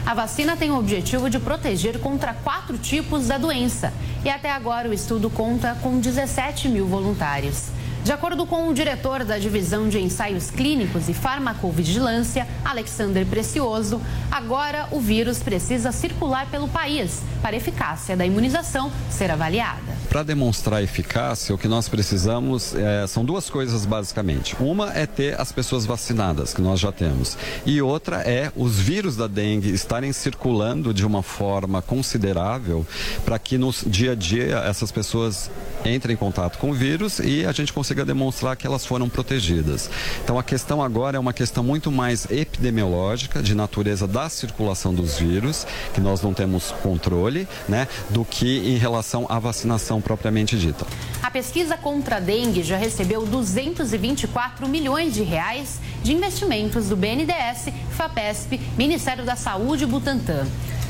A 0.05 0.13
vacina 0.13 0.55
tem 0.55 0.69
o 0.69 0.77
objetivo 0.77 1.29
de 1.31 1.39
proteger 1.39 1.99
contra 1.99 2.33
quatro 2.33 2.77
tipos 2.77 3.25
da 3.25 3.39
doença 3.39 3.91
e 4.23 4.29
até 4.29 4.51
agora 4.51 4.87
o 4.87 4.93
estudo 4.93 5.31
conta 5.31 5.75
com 5.81 5.99
17 5.99 6.69
mil 6.69 6.85
voluntários. 6.85 7.69
De 8.05 8.11
acordo 8.11 8.45
com 8.45 8.69
o 8.69 8.73
diretor 8.73 9.23
da 9.23 9.39
Divisão 9.39 9.89
de 9.89 9.99
Ensaios 9.99 10.51
Clínicos 10.51 11.09
e 11.09 11.13
Farmacovigilância, 11.15 12.47
Alexander 12.63 13.25
Precioso, 13.25 13.99
agora 14.29 14.87
o 14.91 14.99
vírus 14.99 15.39
precisa 15.39 15.91
circular 15.91 16.45
pelo 16.51 16.67
país 16.67 17.23
para 17.45 17.55
a 17.55 17.57
eficácia 17.57 18.17
da 18.17 18.25
imunização 18.25 18.91
ser 19.07 19.29
avaliada. 19.29 19.95
Para 20.09 20.23
demonstrar 20.23 20.81
eficácia, 20.81 21.53
o 21.53 21.59
que 21.59 21.67
nós 21.67 21.87
precisamos 21.87 22.73
é, 22.73 23.05
são 23.05 23.23
duas 23.23 23.51
coisas 23.51 23.85
basicamente. 23.85 24.55
Uma 24.59 24.91
é 24.93 25.05
ter 25.05 25.39
as 25.39 25.51
pessoas 25.51 25.85
vacinadas, 25.85 26.55
que 26.55 26.61
nós 26.61 26.79
já 26.79 26.91
temos, 26.91 27.37
e 27.63 27.79
outra 27.83 28.21
é 28.21 28.51
os 28.55 28.79
vírus 28.79 29.15
da 29.15 29.27
dengue 29.27 29.69
estarem 29.69 30.11
circulando 30.11 30.91
de 30.91 31.05
uma 31.05 31.21
forma 31.21 31.83
considerável 31.83 32.83
para 33.23 33.37
que 33.37 33.59
no 33.59 33.71
dia 33.85 34.13
a 34.13 34.15
dia 34.15 34.63
essas 34.65 34.91
pessoas 34.91 35.51
entrem 35.85 36.15
em 36.15 36.17
contato 36.17 36.57
com 36.57 36.71
o 36.71 36.73
vírus 36.73 37.19
e 37.19 37.45
a 37.45 37.51
gente 37.51 37.71
consiga 37.71 38.03
demonstrar 38.03 38.55
que 38.55 38.65
elas 38.65 38.85
foram 38.85 39.07
protegidas. 39.07 39.87
Então 40.23 40.39
a 40.39 40.43
questão 40.43 40.81
agora 40.81 41.17
é 41.17 41.19
uma 41.19 41.33
questão 41.33 41.63
muito 41.63 41.91
mais 41.91 42.25
epidemiológica, 42.31 43.43
de 43.43 43.53
natureza 43.53 44.07
da 44.07 44.29
circulação 44.29 44.93
dos 44.93 45.19
vírus, 45.19 45.67
que 45.93 46.01
nós 46.01 46.21
não 46.21 46.33
temos 46.33 46.71
controle, 46.81 47.34
né, 47.67 47.87
do 48.09 48.23
que 48.23 48.59
em 48.59 48.77
relação 48.77 49.25
à 49.29 49.39
vacinação 49.39 49.99
propriamente 49.99 50.57
dita. 50.57 50.85
A 51.21 51.29
pesquisa 51.29 51.75
contra 51.75 52.17
a 52.17 52.19
dengue 52.19 52.63
já 52.63 52.77
recebeu 52.77 53.25
224 53.25 54.67
milhões 54.67 55.13
de 55.13 55.23
reais 55.23 55.79
de 56.03 56.13
investimentos 56.13 56.87
do 56.87 56.95
BNDES, 56.95 57.73
FAPESP, 57.97 58.59
Ministério 58.77 59.25
da 59.25 59.35
Saúde 59.35 59.83
e 59.83 59.87
Butantan. 59.87 60.47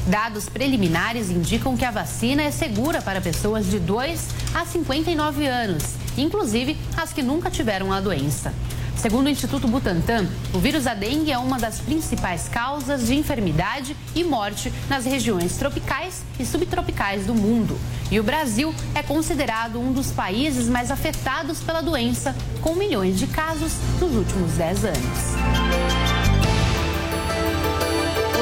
Dados 0.07 0.47
preliminares 0.47 1.31
indicam 1.31 1.75
que 1.75 1.83
a 1.83 1.89
vacina 1.89 2.43
é 2.43 2.51
segura 2.51 3.01
para 3.01 3.19
pessoas 3.19 3.65
de 3.65 3.79
2 3.79 4.29
a 4.53 4.65
59 4.65 5.47
anos 5.47 6.05
inclusive 6.17 6.77
as 6.95 7.13
que 7.13 7.21
nunca 7.21 7.49
tiveram 7.49 7.91
a 7.91 7.99
doença. 7.99 8.53
Segundo 9.05 9.27
o 9.27 9.29
Instituto 9.29 9.67
Butantan, 9.67 10.27
o 10.51 10.57
vírus 10.57 10.85
da 10.85 10.95
dengue 10.95 11.31
é 11.31 11.37
uma 11.37 11.59
das 11.59 11.79
principais 11.79 12.49
causas 12.49 13.05
de 13.05 13.13
enfermidade 13.13 13.95
e 14.15 14.23
morte 14.23 14.73
nas 14.89 15.05
regiões 15.05 15.55
tropicais 15.57 16.23
e 16.39 16.43
subtropicais 16.43 17.23
do 17.23 17.35
mundo. 17.35 17.79
E 18.09 18.19
o 18.19 18.23
Brasil 18.23 18.73
é 18.95 19.03
considerado 19.03 19.79
um 19.79 19.93
dos 19.93 20.09
países 20.09 20.67
mais 20.67 20.89
afetados 20.89 21.59
pela 21.59 21.81
doença, 21.81 22.35
com 22.63 22.73
milhões 22.73 23.19
de 23.19 23.27
casos 23.27 23.73
nos 24.01 24.15
últimos 24.15 24.53
10 24.53 24.85
anos. 24.85 25.74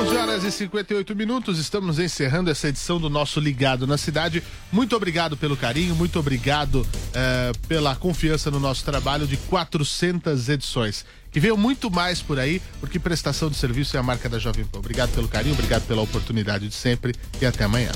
11 0.04 0.18
horas 0.18 0.44
e 0.44 0.52
58 0.52 1.16
minutos, 1.16 1.58
estamos 1.58 1.98
encerrando 1.98 2.52
essa 2.52 2.68
edição 2.68 3.00
do 3.00 3.10
nosso 3.10 3.39
Ligado 3.39 3.88
na 3.88 3.98
Cidade. 3.98 4.44
Muito 4.70 4.98
obrigado 4.98 5.38
pelo 5.38 5.56
carinho, 5.56 5.96
muito 5.96 6.20
obrigado 6.20 6.86
eh, 7.13 7.54
pela 7.70 7.96
confiança 7.96 8.52
no 8.52 8.60
nosso 8.60 8.84
trabalho 8.84 9.26
de 9.26 9.38
400 9.38 10.50
edições. 10.50 11.06
Que 11.32 11.39
veio 11.39 11.56
muito 11.56 11.89
mais 11.89 12.22
por 12.22 12.38
aí, 12.38 12.62
porque 12.82 13.00
prestação 13.00 13.50
de 13.50 13.56
serviço 13.56 13.96
é 13.96 14.00
a 14.02 14.04
marca 14.04 14.28
da 14.28 14.38
Jovem 14.38 14.66
Pan. 14.66 14.80
Obrigado 14.80 15.12
pelo 15.12 15.30
carinho, 15.30 15.54
obrigado 15.54 15.88
pela 15.88 16.02
oportunidade 16.02 16.68
de 16.68 16.76
sempre 16.76 17.16
e 17.42 17.46
até 17.46 17.63
amanhã. 17.63 17.92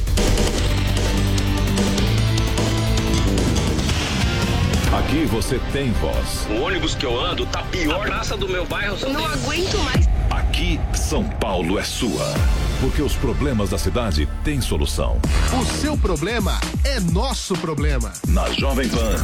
Aqui 4.97 5.25
você 5.25 5.59
tem 5.73 5.91
voz. 5.91 6.47
O 6.49 6.61
ônibus 6.61 6.95
que 6.95 7.05
eu 7.05 7.19
ando 7.19 7.45
tá 7.47 7.61
pior. 7.63 8.01
A 8.01 8.05
praça 8.05 8.37
do 8.37 8.47
meu 8.47 8.65
bairro. 8.65 8.97
Não 9.09 9.25
aguento 9.25 9.77
mais. 9.79 10.06
Aqui, 10.47 10.79
São 10.95 11.27
Paulo 11.39 11.77
é 11.77 11.83
sua. 11.83 12.33
Porque 12.79 13.01
os 13.01 13.13
problemas 13.15 13.69
da 13.69 13.77
cidade 13.77 14.27
têm 14.43 14.61
solução. 14.61 15.19
O 15.59 15.65
seu 15.65 15.97
problema 15.97 16.57
é 16.85 16.99
nosso 16.99 17.53
problema. 17.55 18.13
Na 18.29 18.49
Jovem 18.51 18.87
Pan. 18.87 19.15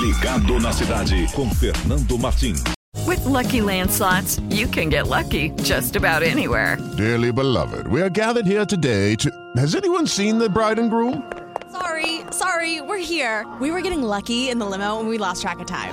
Ligado 0.00 0.60
na 0.60 0.72
cidade 0.72 1.26
com 1.34 1.50
Fernando 1.50 2.18
Martins. 2.18 2.62
With 3.04 3.24
Lucky 3.24 3.60
Land 3.60 3.90
slots, 3.90 4.40
you 4.48 4.68
can 4.68 4.90
get 4.90 5.08
lucky 5.08 5.50
just 5.62 5.96
about 5.96 6.22
anywhere. 6.22 6.78
Dearly 6.96 7.32
beloved, 7.32 7.88
we 7.88 8.00
are 8.00 8.10
gathered 8.10 8.46
here 8.46 8.64
today 8.64 9.16
to. 9.16 9.28
Has 9.56 9.74
anyone 9.74 10.06
seen 10.06 10.38
the 10.38 10.48
bride 10.48 10.78
and 10.78 10.88
groom? 10.88 11.22
Sorry, 11.72 12.20
sorry, 12.30 12.80
we're 12.80 12.98
here. 13.02 13.44
We 13.60 13.70
were 13.70 13.80
getting 13.80 14.02
lucky 14.02 14.50
in 14.50 14.58
the 14.58 14.66
limo 14.66 15.00
and 15.00 15.08
we 15.08 15.18
lost 15.18 15.42
track 15.42 15.58
of 15.60 15.66
time. 15.66 15.92